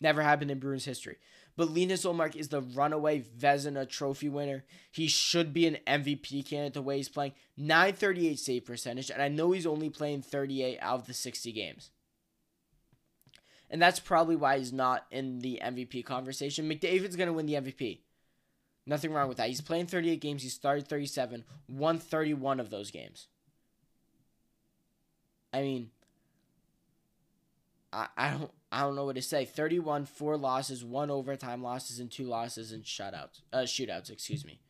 Never 0.00 0.22
happened 0.22 0.50
in 0.50 0.58
Bruins 0.58 0.84
history. 0.84 1.16
But 1.56 1.70
Linus 1.70 2.04
Ullmark 2.04 2.36
is 2.36 2.48
the 2.48 2.60
runaway 2.60 3.22
Vezina 3.22 3.88
trophy 3.88 4.28
winner. 4.28 4.64
He 4.92 5.06
should 5.06 5.54
be 5.54 5.66
an 5.66 5.78
MVP 5.86 6.46
candidate 6.46 6.74
the 6.74 6.82
way 6.82 6.98
he's 6.98 7.08
playing. 7.08 7.32
938 7.56 8.38
save 8.38 8.66
percentage, 8.66 9.10
and 9.10 9.22
I 9.22 9.28
know 9.28 9.52
he's 9.52 9.66
only 9.66 9.88
playing 9.88 10.22
38 10.22 10.78
out 10.82 11.00
of 11.00 11.06
the 11.06 11.14
60 11.14 11.52
games. 11.52 11.90
And 13.70 13.80
that's 13.80 13.98
probably 13.98 14.36
why 14.36 14.58
he's 14.58 14.72
not 14.72 15.06
in 15.10 15.40
the 15.40 15.60
MVP 15.64 16.04
conversation. 16.04 16.68
McDavid's 16.68 17.16
going 17.16 17.28
to 17.28 17.32
win 17.32 17.46
the 17.46 17.54
MVP. 17.54 18.00
Nothing 18.86 19.12
wrong 19.12 19.28
with 19.28 19.38
that. 19.38 19.48
He's 19.48 19.62
playing 19.62 19.86
38 19.86 20.20
games. 20.20 20.42
He 20.42 20.50
started 20.50 20.86
37, 20.86 21.42
won 21.68 21.98
31 21.98 22.60
of 22.60 22.70
those 22.70 22.90
games. 22.90 23.28
I 25.56 25.62
mean, 25.62 25.90
I, 27.90 28.08
I 28.14 28.30
don't 28.30 28.50
I 28.70 28.82
don't 28.82 28.94
know 28.94 29.06
what 29.06 29.16
to 29.16 29.22
say. 29.22 29.46
31, 29.46 30.04
four 30.04 30.36
losses, 30.36 30.84
one 30.84 31.10
overtime 31.10 31.62
losses, 31.62 31.98
and 31.98 32.10
two 32.10 32.24
losses 32.24 32.72
and 32.72 32.84
shutouts. 32.84 33.40
Uh, 33.50 33.60
shootouts, 33.60 34.10
excuse 34.10 34.44
me. 34.44 34.60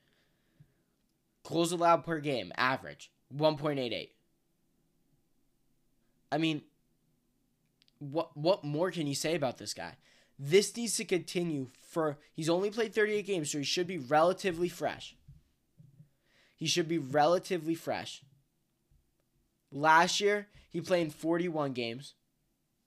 Goals 1.42 1.72
allowed 1.72 2.04
per 2.04 2.20
game, 2.20 2.52
average, 2.56 3.10
1.88. 3.36 4.10
I 6.30 6.38
mean, 6.38 6.62
what 7.98 8.36
what 8.36 8.62
more 8.62 8.92
can 8.92 9.08
you 9.08 9.14
say 9.16 9.34
about 9.34 9.58
this 9.58 9.74
guy? 9.74 9.96
This 10.38 10.76
needs 10.76 10.96
to 10.98 11.04
continue 11.04 11.68
for 11.88 12.18
he's 12.32 12.48
only 12.48 12.70
played 12.70 12.94
38 12.94 13.26
games, 13.26 13.50
so 13.50 13.58
he 13.58 13.64
should 13.64 13.88
be 13.88 13.98
relatively 13.98 14.68
fresh. 14.68 15.16
He 16.54 16.66
should 16.66 16.86
be 16.86 16.98
relatively 16.98 17.74
fresh. 17.74 18.22
Last 19.76 20.20
year, 20.20 20.48
he 20.70 20.80
played 20.80 21.02
in 21.02 21.10
41 21.10 21.72
games. 21.72 22.14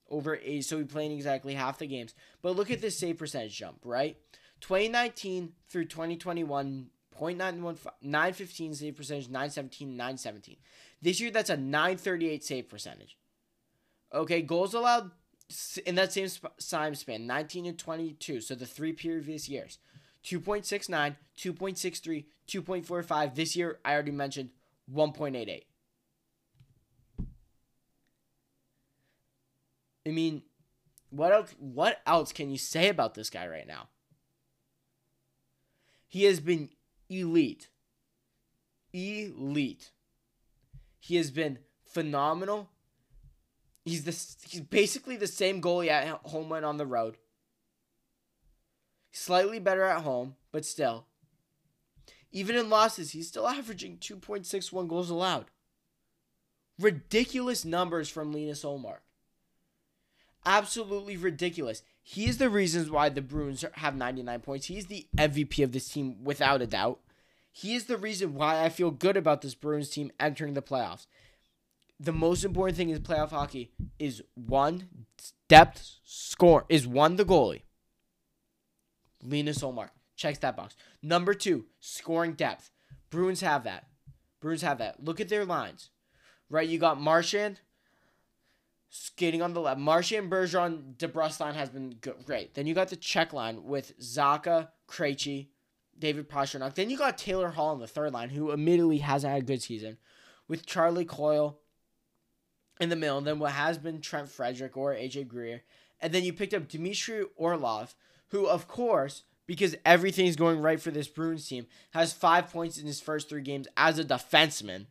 Over 0.10 0.40
eight, 0.44 0.66
so 0.66 0.80
he 0.80 0.86
played 0.86 1.12
exactly 1.12 1.54
half 1.54 1.78
the 1.78 1.86
games. 1.86 2.16
But 2.42 2.56
look 2.56 2.72
at 2.72 2.82
this 2.82 2.98
save 2.98 3.20
percentage 3.20 3.56
jump, 3.56 3.78
right? 3.84 4.18
2019 4.62 5.52
through 5.70 5.86
2021, 5.86 6.88
915 7.22 8.74
save 8.74 8.96
percentage, 8.96 9.28
917, 9.28 9.96
917. 9.96 10.58
This 11.00 11.22
year, 11.22 11.30
that's 11.30 11.52
a 11.52 11.58
938 11.58 12.44
save 12.44 12.68
percentage. 12.68 13.18
Okay, 14.12 14.42
goals 14.42 14.74
allowed 14.74 15.12
in 15.86 15.94
that 15.94 16.12
same 16.12 16.28
time 16.72 16.96
span, 16.96 17.28
19 17.28 17.68
and 17.68 17.78
22, 17.78 18.42
so 18.42 18.56
the 18.56 18.66
three 18.66 18.94
previous 18.94 19.48
years. 19.48 19.78
2.69, 20.26 21.16
2.63, 21.38 22.26
2.45. 22.48 23.36
This 23.36 23.56
year, 23.56 23.78
I 23.86 23.94
already 23.94 24.12
mentioned 24.12 24.50
1.88. 24.92 25.66
I 30.06 30.12
mean, 30.12 30.44
what 31.10 31.32
else, 31.32 31.56
what 31.60 32.02
else 32.06 32.32
can 32.32 32.50
you 32.50 32.58
say 32.58 32.90
about 32.90 33.14
this 33.14 33.30
guy 33.30 33.48
right 33.48 33.68
now? 33.68 33.90
He 36.08 36.24
has 36.26 36.40
been 36.40 36.70
elite. 37.10 37.70
Elite. 38.94 39.92
He 41.00 41.16
has 41.18 41.32
been 41.32 41.60
phenomenal. 41.86 42.70
He's 43.86 44.04
the 44.04 44.12
he's 44.48 44.62
basically 44.62 45.16
the 45.16 45.28
same 45.28 45.62
goalie 45.62 45.90
at 45.90 46.08
home 46.08 46.52
and 46.52 46.66
on 46.66 46.78
the 46.78 46.86
road. 46.86 47.18
Slightly 49.12 49.60
better 49.60 49.84
at 49.84 50.02
home, 50.02 50.36
but 50.52 50.66
still. 50.66 51.06
Even 52.32 52.56
in 52.56 52.70
losses, 52.70 53.12
he's 53.12 53.28
still 53.28 53.48
averaging 53.48 53.98
2.61 53.98 54.88
goals 54.88 55.10
allowed. 55.10 55.46
Ridiculous 56.78 57.66
numbers 57.66 58.08
from 58.10 58.32
Linus 58.32 58.64
Ullmark. 58.64 59.00
Absolutely 60.46 61.18
ridiculous. 61.18 61.84
He 62.02 62.26
is 62.28 62.38
the 62.38 62.50
reasons 62.50 62.90
why 62.90 63.10
the 63.10 63.22
Bruins 63.22 63.64
have 63.74 63.96
99 63.96 64.40
points. 64.40 64.68
He's 64.68 64.88
the 64.88 65.08
MVP 65.18 65.64
of 65.64 65.72
this 65.72 65.90
team 65.90 66.24
without 66.24 66.62
a 66.62 66.68
doubt. 66.68 67.00
He 67.52 67.76
is 67.76 67.86
the 67.86 67.98
reason 67.98 68.36
why 68.36 68.64
I 68.64 68.70
feel 68.70 68.92
good 68.92 69.18
about 69.18 69.42
this 69.42 69.56
Bruins 69.56 69.90
team 69.90 70.12
entering 70.20 70.54
the 70.54 70.62
playoffs. 70.62 71.08
The 72.00 72.14
most 72.14 72.46
important 72.46 72.78
thing 72.78 72.90
in 72.90 73.00
playoff 73.02 73.32
hockey 73.32 73.72
is 73.98 74.24
one 74.36 74.88
depth 75.50 75.98
score 76.04 76.66
is 76.70 76.88
one 76.88 77.18
the 77.18 77.26
goalie. 77.26 77.64
Linus 79.22 79.62
Ullmark 79.62 79.90
checks 80.16 80.40
that 80.40 80.56
box. 80.56 80.76
Number 81.02 81.34
two, 81.34 81.66
scoring 81.80 82.34
depth. 82.34 82.72
Bruins 83.10 83.42
have 83.42 83.66
that. 83.66 83.88
Bruins 84.40 84.62
have 84.62 84.78
that. 84.78 85.04
Look 85.04 85.20
at 85.20 85.30
their 85.30 85.46
lines. 85.46 85.90
Right, 86.50 86.68
you 86.68 86.80
got 86.80 87.00
Marchand 87.00 87.60
skating 88.90 89.42
on 89.42 89.54
the 89.54 89.62
left. 89.62 89.80
Marchand, 89.80 90.32
Bergeron, 90.32 90.96
DeBrusk 90.98 91.54
has 91.54 91.70
been 91.70 91.92
good, 92.02 92.26
great. 92.26 92.56
Then 92.56 92.68
you 92.68 92.74
got 92.74 92.90
the 92.90 92.96
check 92.96 93.34
line 93.34 93.64
with 93.64 93.98
Zacha, 94.00 94.70
Krejci, 94.88 95.48
David 95.98 96.30
Pastrnak. 96.30 96.76
Then 96.76 96.90
you 96.90 96.98
got 96.98 97.18
Taylor 97.18 97.50
Hall 97.50 97.70
on 97.70 97.80
the 97.80 97.88
third 97.88 98.14
line, 98.14 98.30
who 98.30 98.52
admittedly 98.52 99.00
hasn't 99.00 99.32
had 99.32 99.44
a 99.44 99.46
good 99.46 99.62
season, 99.62 99.98
with 100.48 100.66
Charlie 100.66 101.06
Coyle 101.06 101.60
in 102.80 102.90
the 102.90 102.96
middle. 102.96 103.20
And 103.20 103.28
then 103.28 103.40
what 103.40 103.52
has 103.52 103.78
been 103.78 104.02
Trent 104.02 104.30
Frederic 104.30 104.76
or 104.76 104.94
AJ 104.94 105.28
Greer. 105.28 105.62
And 106.02 106.14
then 106.14 106.24
you 106.24 106.34
picked 106.34 106.54
up 106.54 106.68
Dmitry 106.68 107.26
Orlov, 107.36 107.94
who, 108.30 108.48
of 108.48 108.68
course, 108.68 109.24
because 109.46 109.76
everything's 109.84 110.36
going 110.36 110.60
right 110.60 110.80
for 110.80 110.92
this 110.92 111.08
Bruins 111.08 111.48
team, 111.48 111.68
has 111.92 112.14
five 112.14 112.52
points 112.52 112.78
in 112.78 112.86
his 112.86 113.02
first 113.02 113.28
three 113.28 113.42
games 113.42 113.68
as 113.76 114.00
a 114.00 114.06
defenseman. 114.06 114.86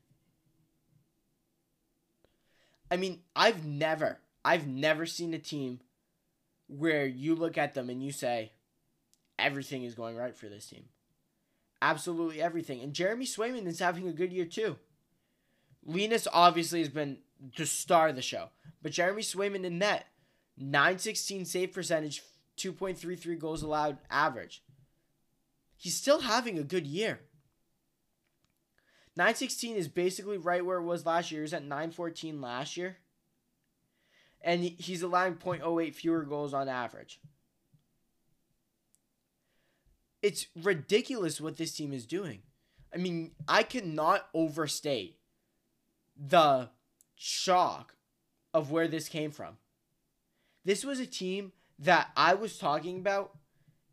I 2.91 2.97
mean, 2.97 3.21
I've 3.37 3.65
never, 3.65 4.19
I've 4.45 4.67
never 4.67 5.07
seen 5.07 5.35
a 5.35 5.39
team 5.39 5.81
where 6.69 7.07
you 7.07 7.35
look 7.35 7.59
at 7.59 7.75
them 7.75 7.91
and 7.91 8.03
you 8.03 8.13
say, 8.13 8.53
everything 9.39 9.85
is 9.85 9.95
going 9.95 10.17
right 10.17 10.37
for 10.37 10.49
this 10.49 10.67
team. 10.67 10.85
Absolutely 11.81 12.43
everything. 12.43 12.81
And 12.81 12.93
Jeremy 12.93 13.25
Swayman 13.25 13.67
is 13.67 13.79
having 13.79 14.09
a 14.09 14.13
good 14.13 14.33
year 14.33 14.45
too. 14.45 14.77
Linus 15.85 16.27
obviously 16.33 16.81
has 16.81 16.89
been 16.89 17.19
the 17.57 17.67
star 17.67 18.09
of 18.09 18.17
the 18.17 18.23
show, 18.23 18.49
but 18.83 18.93
Jeremy 18.93 19.23
Swayman 19.23 19.65
in 19.65 19.79
net, 19.79 20.07
916 20.57 21.45
save 21.45 21.73
percentage, 21.73 22.23
2.33 22.59 23.39
goals 23.39 23.63
allowed 23.63 23.99
average. 24.11 24.63
He's 25.77 25.95
still 25.95 26.21
having 26.21 26.59
a 26.59 26.65
good 26.65 26.87
year. 26.87 27.21
916 29.19 29.75
is 29.75 29.89
basically 29.89 30.39
right 30.39 30.65
where 30.65 30.79
it 30.79 30.85
was 30.85 31.05
last 31.05 31.33
year. 31.33 31.41
He 31.41 31.43
was 31.43 31.53
at 31.53 31.65
914 31.65 32.41
last 32.41 32.77
year. 32.77 32.99
And 34.41 34.63
he's 34.63 35.03
allowing 35.03 35.35
0.08 35.35 35.93
fewer 35.93 36.23
goals 36.23 36.55
on 36.55 36.69
average. 36.69 37.19
It's 40.23 40.47
ridiculous 40.55 41.41
what 41.41 41.57
this 41.57 41.75
team 41.75 41.93
is 41.93 42.07
doing. 42.07 42.43
I 42.95 42.99
mean, 42.99 43.33
I 43.49 43.65
cannot 43.65 44.29
overstate 44.33 45.19
the 46.17 46.71
shock 47.17 47.97
of 48.55 48.71
where 48.71 48.87
this 48.87 49.09
came 49.09 49.33
from. 49.33 49.57
This 50.65 50.85
was 50.85 51.01
a 51.01 51.07
team 51.07 51.51
that 51.81 52.11
I 52.17 52.35
was 52.35 52.57
talking 52.57 52.99
about 52.99 53.37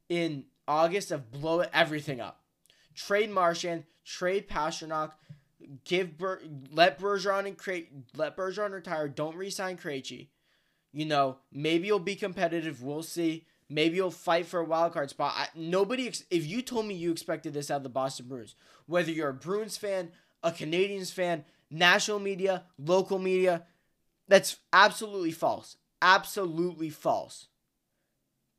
in 0.08 0.46
August 0.68 1.10
of 1.10 1.32
blow 1.32 1.64
everything 1.74 2.22
up. 2.22 2.45
Trade 2.96 3.30
Marchand, 3.30 3.84
trade 4.04 4.48
Pastrnak, 4.48 5.12
give 5.84 6.18
Ber- 6.18 6.42
let 6.72 7.00
Bergeron 7.00 7.48
and 7.48 7.58
Cre- 7.58 7.92
let 8.16 8.38
Bergeron 8.38 8.72
retire. 8.72 9.08
Don't 9.08 9.36
resign 9.36 9.78
Krejci. 9.78 10.28
You 10.92 11.06
know, 11.06 11.38
maybe 11.52 11.88
you'll 11.88 12.00
be 12.00 12.16
competitive. 12.16 12.82
We'll 12.82 13.04
see. 13.04 13.46
Maybe 13.68 13.98
you'll 13.98 14.12
fight 14.12 14.46
for 14.46 14.60
a 14.60 14.66
wild 14.66 14.94
card 14.94 15.10
spot. 15.10 15.34
I, 15.36 15.48
nobody, 15.56 16.08
ex- 16.08 16.24
if 16.30 16.46
you 16.46 16.62
told 16.62 16.86
me 16.86 16.94
you 16.94 17.12
expected 17.12 17.54
this 17.54 17.72
out 17.72 17.78
of 17.78 17.84
the 17.84 17.90
Boston 17.90 18.28
Bruins, 18.28 18.56
whether 18.86 19.12
you're 19.12 19.30
a 19.30 19.34
Bruins 19.34 19.76
fan, 19.76 20.12
a 20.44 20.52
Canadiens 20.52 21.12
fan, 21.12 21.44
national 21.72 22.20
media, 22.20 22.64
local 22.78 23.18
media, 23.18 23.64
that's 24.28 24.58
absolutely 24.72 25.32
false. 25.32 25.78
Absolutely 26.02 26.92
false. 26.92 27.48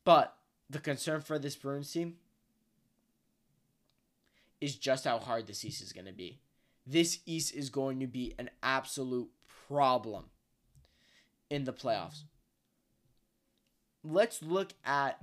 But 0.04 0.36
the 0.68 0.80
concern 0.80 1.20
for 1.20 1.38
this 1.38 1.56
Bruins 1.56 1.92
team 1.92 2.16
is 4.60 4.76
just 4.76 5.04
how 5.04 5.18
hard 5.18 5.46
this 5.46 5.64
East 5.64 5.82
is 5.82 5.92
going 5.92 6.06
to 6.06 6.12
be. 6.12 6.40
This 6.86 7.18
East 7.26 7.54
is 7.54 7.70
going 7.70 8.00
to 8.00 8.06
be 8.06 8.34
an 8.38 8.50
absolute 8.62 9.28
problem 9.68 10.26
in 11.50 11.64
the 11.64 11.72
playoffs. 11.72 12.22
Let's 14.04 14.42
look 14.42 14.72
at 14.84 15.18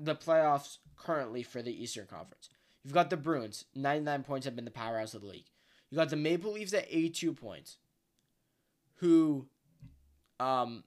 the 0.00 0.14
playoffs 0.14 0.78
currently 0.96 1.42
for 1.42 1.62
the 1.62 1.82
Eastern 1.82 2.06
Conference. 2.06 2.48
You've 2.82 2.94
got 2.94 3.10
the 3.10 3.16
Bruins, 3.16 3.64
99 3.74 4.24
points 4.24 4.44
have 4.44 4.56
been 4.56 4.64
the 4.64 4.70
powerhouse 4.70 5.14
of 5.14 5.22
the 5.22 5.28
league. 5.28 5.46
You 5.90 5.96
got 5.96 6.10
the 6.10 6.16
Maple 6.16 6.52
Leafs 6.52 6.74
at 6.74 6.86
82 6.88 7.32
points, 7.34 7.78
who 8.96 9.46
um, 10.40 10.84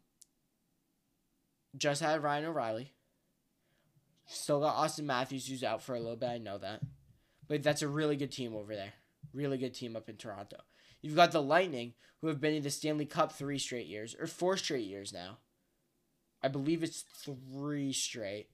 just 1.77 2.01
had 2.01 2.21
Ryan 2.21 2.45
O'Reilly. 2.45 2.93
Still 4.25 4.59
got 4.59 4.75
Auston 4.75 5.05
Matthews, 5.05 5.47
who's 5.47 5.63
out 5.63 5.81
for 5.81 5.95
a 5.95 5.99
little 5.99 6.17
bit. 6.17 6.29
I 6.29 6.37
know 6.37 6.57
that. 6.57 6.81
But 7.47 7.63
that's 7.63 7.81
a 7.81 7.87
really 7.87 8.15
good 8.15 8.31
team 8.31 8.55
over 8.55 8.75
there. 8.75 8.93
Really 9.33 9.57
good 9.57 9.73
team 9.73 9.95
up 9.95 10.09
in 10.09 10.15
Toronto. 10.15 10.57
You've 11.01 11.15
got 11.15 11.31
the 11.31 11.41
Lightning, 11.41 11.93
who 12.21 12.27
have 12.27 12.41
been 12.41 12.53
in 12.53 12.63
the 12.63 12.69
Stanley 12.69 13.05
Cup 13.05 13.31
three 13.31 13.59
straight 13.59 13.87
years, 13.87 14.15
or 14.19 14.27
four 14.27 14.57
straight 14.57 14.87
years 14.87 15.13
now. 15.13 15.37
I 16.41 16.47
believe 16.47 16.83
it's 16.83 17.01
three 17.01 17.93
straight. 17.93 18.49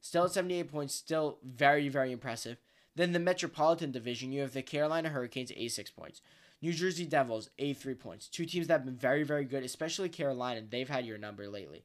Still 0.00 0.24
at 0.24 0.32
78 0.32 0.70
points, 0.70 0.94
still 0.94 1.38
very, 1.44 1.88
very 1.88 2.12
impressive. 2.12 2.58
Then 2.94 3.12
the 3.12 3.18
Metropolitan 3.18 3.90
Division, 3.90 4.32
you 4.32 4.40
have 4.42 4.52
the 4.52 4.62
Carolina 4.62 5.08
Hurricanes, 5.08 5.50
86 5.50 5.90
points. 5.90 6.22
New 6.62 6.72
Jersey 6.72 7.04
Devils, 7.04 7.50
83 7.58 7.94
points. 7.94 8.28
Two 8.28 8.46
teams 8.46 8.66
that 8.66 8.74
have 8.74 8.84
been 8.84 8.96
very, 8.96 9.22
very 9.22 9.44
good, 9.44 9.62
especially 9.62 10.08
Carolina. 10.08 10.62
They've 10.68 10.88
had 10.88 11.04
your 11.04 11.18
number 11.18 11.48
lately. 11.48 11.84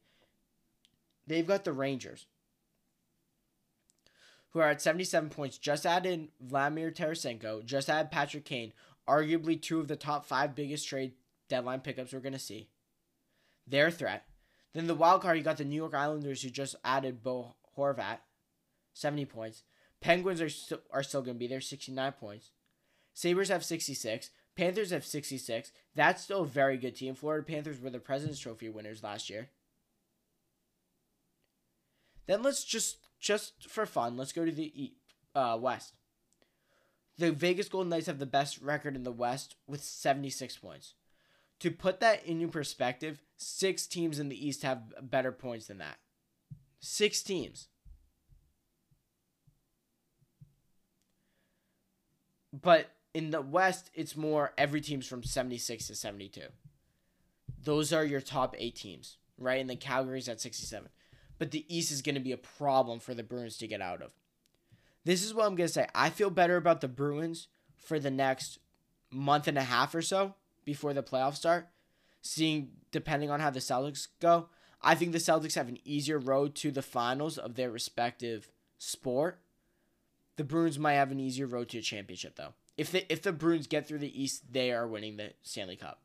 They've 1.27 1.47
got 1.47 1.63
the 1.63 1.73
Rangers, 1.73 2.27
who 4.51 4.59
are 4.59 4.69
at 4.69 4.81
77 4.81 5.29
points, 5.29 5.57
just 5.57 5.85
add 5.85 6.05
in 6.05 6.29
Vladimir 6.41 6.91
Tarasenko, 6.91 7.63
just 7.65 7.89
add 7.89 8.11
Patrick 8.11 8.45
Kane, 8.45 8.73
arguably 9.07 9.61
two 9.61 9.79
of 9.79 9.87
the 9.87 9.95
top 9.95 10.25
five 10.25 10.55
biggest 10.55 10.87
trade 10.87 11.13
deadline 11.49 11.79
pickups 11.81 12.13
we're 12.13 12.19
going 12.19 12.33
to 12.33 12.39
see. 12.39 12.69
Their 13.67 13.91
threat. 13.91 14.25
Then 14.73 14.87
the 14.87 14.95
wild 14.95 15.21
card, 15.21 15.37
you 15.37 15.43
got 15.43 15.57
the 15.57 15.65
New 15.65 15.75
York 15.75 15.93
Islanders, 15.93 16.41
who 16.41 16.49
just 16.49 16.75
added 16.83 17.23
Bo 17.23 17.55
Horvat, 17.77 18.19
70 18.93 19.25
points. 19.25 19.63
Penguins 19.99 20.41
are, 20.41 20.49
st- 20.49 20.81
are 20.91 21.03
still 21.03 21.21
going 21.21 21.35
to 21.35 21.39
be 21.39 21.47
there, 21.47 21.61
69 21.61 22.11
points. 22.13 22.51
Sabres 23.13 23.49
have 23.49 23.63
66. 23.63 24.29
Panthers 24.55 24.91
have 24.91 25.05
66. 25.05 25.71
That's 25.95 26.23
still 26.23 26.41
a 26.41 26.47
very 26.47 26.77
good 26.77 26.95
team. 26.95 27.15
Florida 27.15 27.45
Panthers 27.45 27.79
were 27.79 27.89
the 27.89 27.99
President's 27.99 28.39
Trophy 28.39 28.69
winners 28.69 29.03
last 29.03 29.29
year. 29.29 29.49
Then 32.31 32.43
let's 32.43 32.63
just 32.63 32.95
just 33.19 33.69
for 33.69 33.85
fun, 33.85 34.15
let's 34.15 34.31
go 34.31 34.45
to 34.45 34.53
the 34.53 34.93
uh, 35.35 35.57
West. 35.59 35.95
The 37.17 37.33
Vegas 37.33 37.67
Golden 37.67 37.89
Knights 37.89 38.07
have 38.07 38.19
the 38.19 38.25
best 38.25 38.61
record 38.61 38.95
in 38.95 39.03
the 39.03 39.11
West 39.11 39.57
with 39.67 39.83
76 39.83 40.55
points. 40.55 40.93
To 41.59 41.69
put 41.69 41.99
that 41.99 42.25
in 42.25 42.47
perspective, 42.47 43.21
six 43.35 43.85
teams 43.85 44.17
in 44.17 44.29
the 44.29 44.47
East 44.47 44.63
have 44.63 44.93
better 45.01 45.33
points 45.33 45.67
than 45.67 45.79
that. 45.79 45.97
Six 46.79 47.21
teams. 47.21 47.67
But 52.53 52.91
in 53.13 53.31
the 53.31 53.41
West, 53.41 53.91
it's 53.93 54.15
more 54.15 54.53
every 54.57 54.79
team's 54.79 55.05
from 55.05 55.21
76 55.21 55.87
to 55.87 55.95
72. 55.95 56.43
Those 57.61 57.91
are 57.91 58.05
your 58.05 58.21
top 58.21 58.55
eight 58.57 58.77
teams, 58.77 59.17
right? 59.37 59.59
And 59.59 59.69
the 59.69 59.75
Calgary's 59.75 60.29
at 60.29 60.39
67. 60.39 60.87
But 61.41 61.49
the 61.49 61.65
East 61.75 61.91
is 61.91 62.03
going 62.03 62.13
to 62.13 62.21
be 62.21 62.33
a 62.33 62.37
problem 62.37 62.99
for 62.99 63.15
the 63.15 63.23
Bruins 63.23 63.57
to 63.57 63.67
get 63.67 63.81
out 63.81 64.03
of. 64.03 64.11
This 65.05 65.23
is 65.23 65.33
what 65.33 65.47
I'm 65.47 65.55
going 65.55 65.65
to 65.65 65.73
say. 65.73 65.87
I 65.95 66.11
feel 66.11 66.29
better 66.29 66.55
about 66.55 66.81
the 66.81 66.87
Bruins 66.87 67.47
for 67.77 67.97
the 67.97 68.11
next 68.11 68.59
month 69.09 69.47
and 69.47 69.57
a 69.57 69.63
half 69.63 69.95
or 69.95 70.03
so 70.03 70.35
before 70.65 70.93
the 70.93 71.01
playoffs 71.01 71.37
start. 71.37 71.67
Seeing 72.21 72.73
depending 72.91 73.31
on 73.31 73.39
how 73.39 73.49
the 73.49 73.59
Celtics 73.59 74.07
go, 74.19 74.49
I 74.83 74.93
think 74.93 75.13
the 75.13 75.17
Celtics 75.17 75.55
have 75.55 75.67
an 75.67 75.79
easier 75.83 76.19
road 76.19 76.53
to 76.57 76.69
the 76.69 76.83
finals 76.83 77.39
of 77.39 77.55
their 77.55 77.71
respective 77.71 78.51
sport. 78.77 79.39
The 80.35 80.43
Bruins 80.43 80.77
might 80.77 80.93
have 80.93 81.09
an 81.09 81.19
easier 81.19 81.47
road 81.47 81.69
to 81.69 81.79
a 81.79 81.81
championship 81.81 82.35
though. 82.35 82.53
If 82.77 82.91
the 82.91 83.11
if 83.11 83.23
the 83.23 83.33
Bruins 83.33 83.65
get 83.65 83.87
through 83.87 83.97
the 83.97 84.21
East, 84.21 84.53
they 84.53 84.71
are 84.71 84.87
winning 84.87 85.17
the 85.17 85.33
Stanley 85.41 85.75
Cup. 85.75 86.01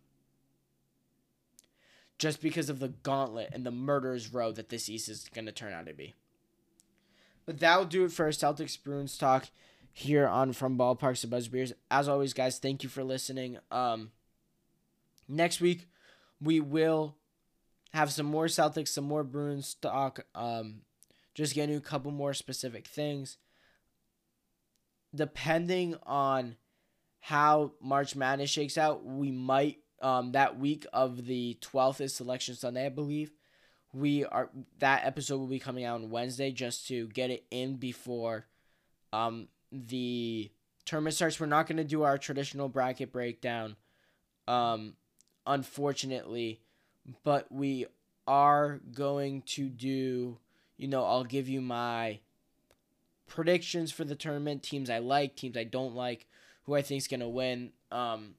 Just 2.19 2.41
because 2.41 2.71
of 2.71 2.79
the 2.79 2.89
gauntlet 2.89 3.51
and 3.53 3.65
the 3.65 3.71
murderer's 3.71 4.33
row 4.33 4.51
that 4.53 4.71
this 4.71 4.89
East 4.89 5.09
is 5.09 5.29
going 5.35 5.47
to 5.47 5.53
turn 5.53 5.73
out 5.73 5.87
to 5.87 5.93
be. 5.93 6.15
But 7.45 7.61
that 7.61 7.79
will 7.79 7.87
do 7.87 8.05
it 8.05 8.13
for 8.13 8.25
our 8.25 8.31
Celtics 8.31 8.83
Bruins 8.83 9.19
talk 9.19 9.49
here 9.93 10.27
on 10.27 10.53
From 10.53 10.79
Ballparks 10.79 11.21
to 11.21 11.29
Buzzbeers. 11.29 11.73
As 11.91 12.09
always, 12.09 12.33
guys, 12.33 12.59
thank 12.59 12.83
you 12.83 12.89
for 12.89 13.05
listening. 13.05 13.59
Um, 13.71 14.11
Next 15.29 15.61
week, 15.61 15.89
we 16.41 16.61
will 16.61 17.17
have 17.93 18.13
some 18.13 18.27
more 18.27 18.47
Celtics, 18.47 18.89
some 18.89 19.05
more 19.05 19.25
Bruins 19.25 19.75
talk. 19.75 20.25
Um, 20.35 20.83
just 21.35 21.55
getting 21.55 21.77
a 21.77 21.81
couple 21.81 22.11
more 22.11 22.35
specific 22.35 22.87
things. 22.87 23.39
Depending 25.15 25.97
on 26.05 26.57
how 27.21 27.73
March 27.81 28.15
Madness 28.15 28.51
shakes 28.51 28.79
out, 28.79 29.05
we 29.05 29.31
might 29.33 29.79
um 30.03 30.33
that 30.33 30.59
week 30.59 30.87
of 30.93 31.27
the 31.27 31.57
12th 31.61 32.01
is 32.01 32.15
selection 32.15 32.55
Sunday, 32.55 32.87
I 32.87 32.91
believe. 32.91 33.33
We 33.93 34.25
are 34.25 34.51
that 34.79 35.05
episode 35.05 35.39
will 35.39 35.47
be 35.47 35.59
coming 35.59 35.85
out 35.85 36.01
on 36.01 36.11
Wednesday 36.11 36.51
just 36.51 36.87
to 36.89 37.09
get 37.09 37.31
it 37.31 37.45
in 37.51 37.77
before 37.77 38.47
um 39.13 39.49
the 39.73 40.51
tournament 40.85 41.15
starts. 41.15 41.41
We're 41.41 41.47
not 41.47 41.67
going 41.67 41.79
to 41.79 41.85
do 41.85 42.03
our 42.03 42.19
traditional 42.19 42.69
bracket 42.69 43.13
breakdown 43.13 43.77
um 44.47 44.95
unfortunately, 45.47 46.61
but 47.25 47.51
we 47.51 47.87
are 48.27 48.81
going 48.93 49.43
to 49.43 49.69
do, 49.69 50.39
you 50.77 50.89
know, 50.89 51.05
I'll 51.05 51.25
give 51.25 51.49
you 51.49 51.61
my 51.61 52.21
predictions 53.27 53.93
for 53.93 54.05
the 54.05 54.15
tournament, 54.15 54.63
teams 54.63 54.91
I 54.91 54.99
like, 54.99 55.37
teams 55.37 55.57
I 55.57 55.65
don't 55.65 55.95
like, 55.95 56.27
who 56.65 56.75
I 56.75 56.83
think 56.83 56.99
is 56.99 57.09
going 57.09 57.21
to 57.21 57.29
win. 57.29 57.71
Um, 57.91 58.35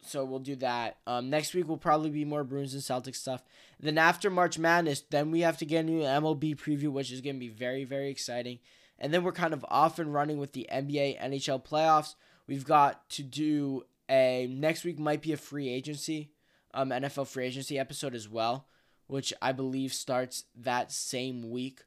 so 0.00 0.24
we'll 0.24 0.38
do 0.38 0.56
that. 0.56 0.98
Um, 1.06 1.30
next 1.30 1.54
week 1.54 1.68
will 1.68 1.76
probably 1.76 2.10
be 2.10 2.24
more 2.24 2.44
Bruins 2.44 2.74
and 2.74 2.82
Celtics 2.82 3.16
stuff. 3.16 3.42
Then 3.80 3.98
after 3.98 4.30
March 4.30 4.58
Madness, 4.58 5.02
then 5.10 5.30
we 5.30 5.40
have 5.40 5.58
to 5.58 5.66
get 5.66 5.80
a 5.80 5.82
new 5.82 6.00
MLB 6.00 6.56
preview, 6.56 6.88
which 6.88 7.12
is 7.12 7.20
going 7.20 7.36
to 7.36 7.40
be 7.40 7.48
very, 7.48 7.84
very 7.84 8.10
exciting. 8.10 8.58
And 8.98 9.12
then 9.12 9.22
we're 9.22 9.32
kind 9.32 9.54
of 9.54 9.64
off 9.68 9.98
and 9.98 10.12
running 10.12 10.38
with 10.38 10.52
the 10.52 10.68
NBA, 10.72 11.20
NHL 11.20 11.64
playoffs. 11.64 12.14
We've 12.46 12.64
got 12.64 13.08
to 13.10 13.22
do 13.22 13.84
a 14.08 14.48
next 14.50 14.84
week 14.84 14.98
might 14.98 15.22
be 15.22 15.32
a 15.32 15.36
free 15.36 15.68
agency, 15.68 16.30
um, 16.74 16.90
NFL 16.90 17.28
free 17.28 17.46
agency 17.46 17.78
episode 17.78 18.14
as 18.14 18.28
well, 18.28 18.66
which 19.06 19.32
I 19.42 19.52
believe 19.52 19.92
starts 19.92 20.44
that 20.56 20.90
same 20.90 21.50
week 21.50 21.82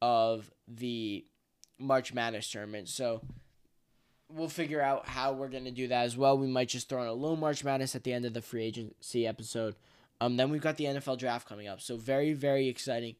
of 0.00 0.50
the 0.66 1.26
March 1.78 2.14
Madness 2.14 2.50
tournament. 2.50 2.88
So 2.88 3.20
we'll 4.32 4.48
figure 4.48 4.80
out 4.80 5.08
how 5.08 5.32
we're 5.32 5.48
gonna 5.48 5.70
do 5.70 5.88
that 5.88 6.04
as 6.04 6.16
well. 6.16 6.38
We 6.38 6.46
might 6.46 6.68
just 6.68 6.88
throw 6.88 7.02
in 7.02 7.08
a 7.08 7.12
little 7.12 7.36
March 7.36 7.64
Madness 7.64 7.94
at 7.94 8.04
the 8.04 8.12
end 8.12 8.24
of 8.24 8.34
the 8.34 8.42
free 8.42 8.64
agency 8.64 9.26
episode. 9.26 9.74
Um, 10.20 10.36
then 10.36 10.50
we've 10.50 10.60
got 10.60 10.76
the 10.76 10.84
NFL 10.84 11.18
draft 11.18 11.48
coming 11.48 11.68
up, 11.68 11.80
so 11.80 11.96
very 11.96 12.32
very 12.32 12.68
exciting 12.68 13.16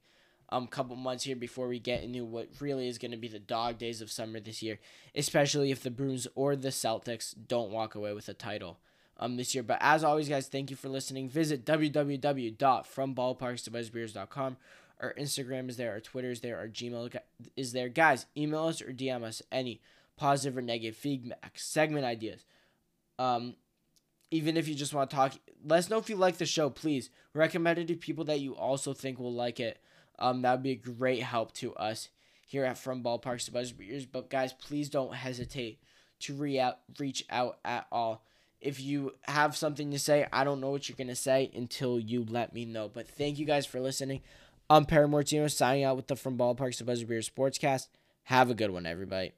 um 0.52 0.66
couple 0.66 0.96
months 0.96 1.22
here 1.24 1.36
before 1.36 1.68
we 1.68 1.78
get 1.78 2.02
into 2.02 2.24
what 2.24 2.48
really 2.60 2.88
is 2.88 2.98
going 2.98 3.12
to 3.12 3.16
be 3.16 3.28
the 3.28 3.38
dog 3.38 3.78
days 3.78 4.02
of 4.02 4.10
summer 4.10 4.40
this 4.40 4.62
year, 4.62 4.78
especially 5.14 5.70
if 5.70 5.82
the 5.82 5.90
Bruins 5.90 6.26
or 6.34 6.56
the 6.56 6.70
Celtics 6.70 7.34
don't 7.48 7.70
walk 7.70 7.94
away 7.94 8.12
with 8.12 8.28
a 8.28 8.34
title 8.34 8.78
um 9.18 9.36
this 9.36 9.54
year. 9.54 9.62
But 9.62 9.78
as 9.80 10.02
always, 10.04 10.28
guys, 10.28 10.48
thank 10.48 10.70
you 10.70 10.76
for 10.76 10.88
listening. 10.88 11.28
Visit 11.28 11.64
www.fromballparkstobuzzbeers.com. 11.64 14.56
Our 15.00 15.14
Instagram 15.14 15.70
is 15.70 15.78
there, 15.78 15.92
our 15.92 16.00
Twitter 16.00 16.30
is 16.30 16.40
there, 16.40 16.58
our 16.58 16.68
Gmail 16.68 17.16
is 17.56 17.72
there. 17.72 17.88
Guys, 17.88 18.26
email 18.36 18.64
us 18.64 18.82
or 18.82 18.92
DM 18.92 19.22
us 19.22 19.40
any 19.50 19.80
positive 20.20 20.58
or 20.58 20.60
negative 20.60 20.96
feedback, 20.96 21.52
segment 21.56 22.04
ideas. 22.04 22.44
Um, 23.18 23.56
even 24.30 24.58
if 24.58 24.68
you 24.68 24.74
just 24.74 24.92
want 24.92 25.08
to 25.08 25.16
talk, 25.16 25.32
let 25.64 25.78
us 25.78 25.88
know 25.88 25.96
if 25.96 26.10
you 26.10 26.16
like 26.16 26.36
the 26.36 26.44
show, 26.44 26.68
please. 26.68 27.08
Recommend 27.32 27.78
it 27.78 27.88
to 27.88 27.96
people 27.96 28.24
that 28.24 28.38
you 28.38 28.54
also 28.54 28.92
think 28.92 29.18
will 29.18 29.32
like 29.32 29.58
it. 29.58 29.80
Um, 30.18 30.42
that 30.42 30.52
would 30.52 30.62
be 30.62 30.72
a 30.72 30.76
great 30.76 31.22
help 31.22 31.52
to 31.54 31.74
us 31.74 32.10
here 32.46 32.66
at 32.66 32.76
From 32.76 33.02
Ballparks 33.02 33.46
to 33.46 33.50
Buzzbeers. 33.50 34.06
But 34.10 34.28
guys, 34.28 34.52
please 34.52 34.90
don't 34.90 35.14
hesitate 35.14 35.80
to 36.20 36.34
re- 36.34 36.60
out, 36.60 36.80
reach 36.98 37.24
out 37.30 37.58
at 37.64 37.86
all. 37.90 38.22
If 38.60 38.78
you 38.78 39.14
have 39.22 39.56
something 39.56 39.90
to 39.90 39.98
say, 39.98 40.26
I 40.30 40.44
don't 40.44 40.60
know 40.60 40.68
what 40.68 40.86
you're 40.86 40.96
gonna 40.96 41.16
say 41.16 41.50
until 41.54 41.98
you 41.98 42.26
let 42.28 42.52
me 42.52 42.66
know. 42.66 42.90
But 42.92 43.08
thank 43.08 43.38
you 43.38 43.46
guys 43.46 43.64
for 43.64 43.80
listening. 43.80 44.20
I'm 44.68 44.84
Perry 44.84 45.08
Mortino 45.08 45.50
signing 45.50 45.84
out 45.84 45.96
with 45.96 46.08
the 46.08 46.16
From 46.16 46.36
Ballparks 46.36 46.76
to 46.76 46.84
Buzzbeers 46.84 47.30
Sportscast. 47.30 47.88
Have 48.24 48.50
a 48.50 48.54
good 48.54 48.70
one, 48.70 48.84
everybody. 48.84 49.32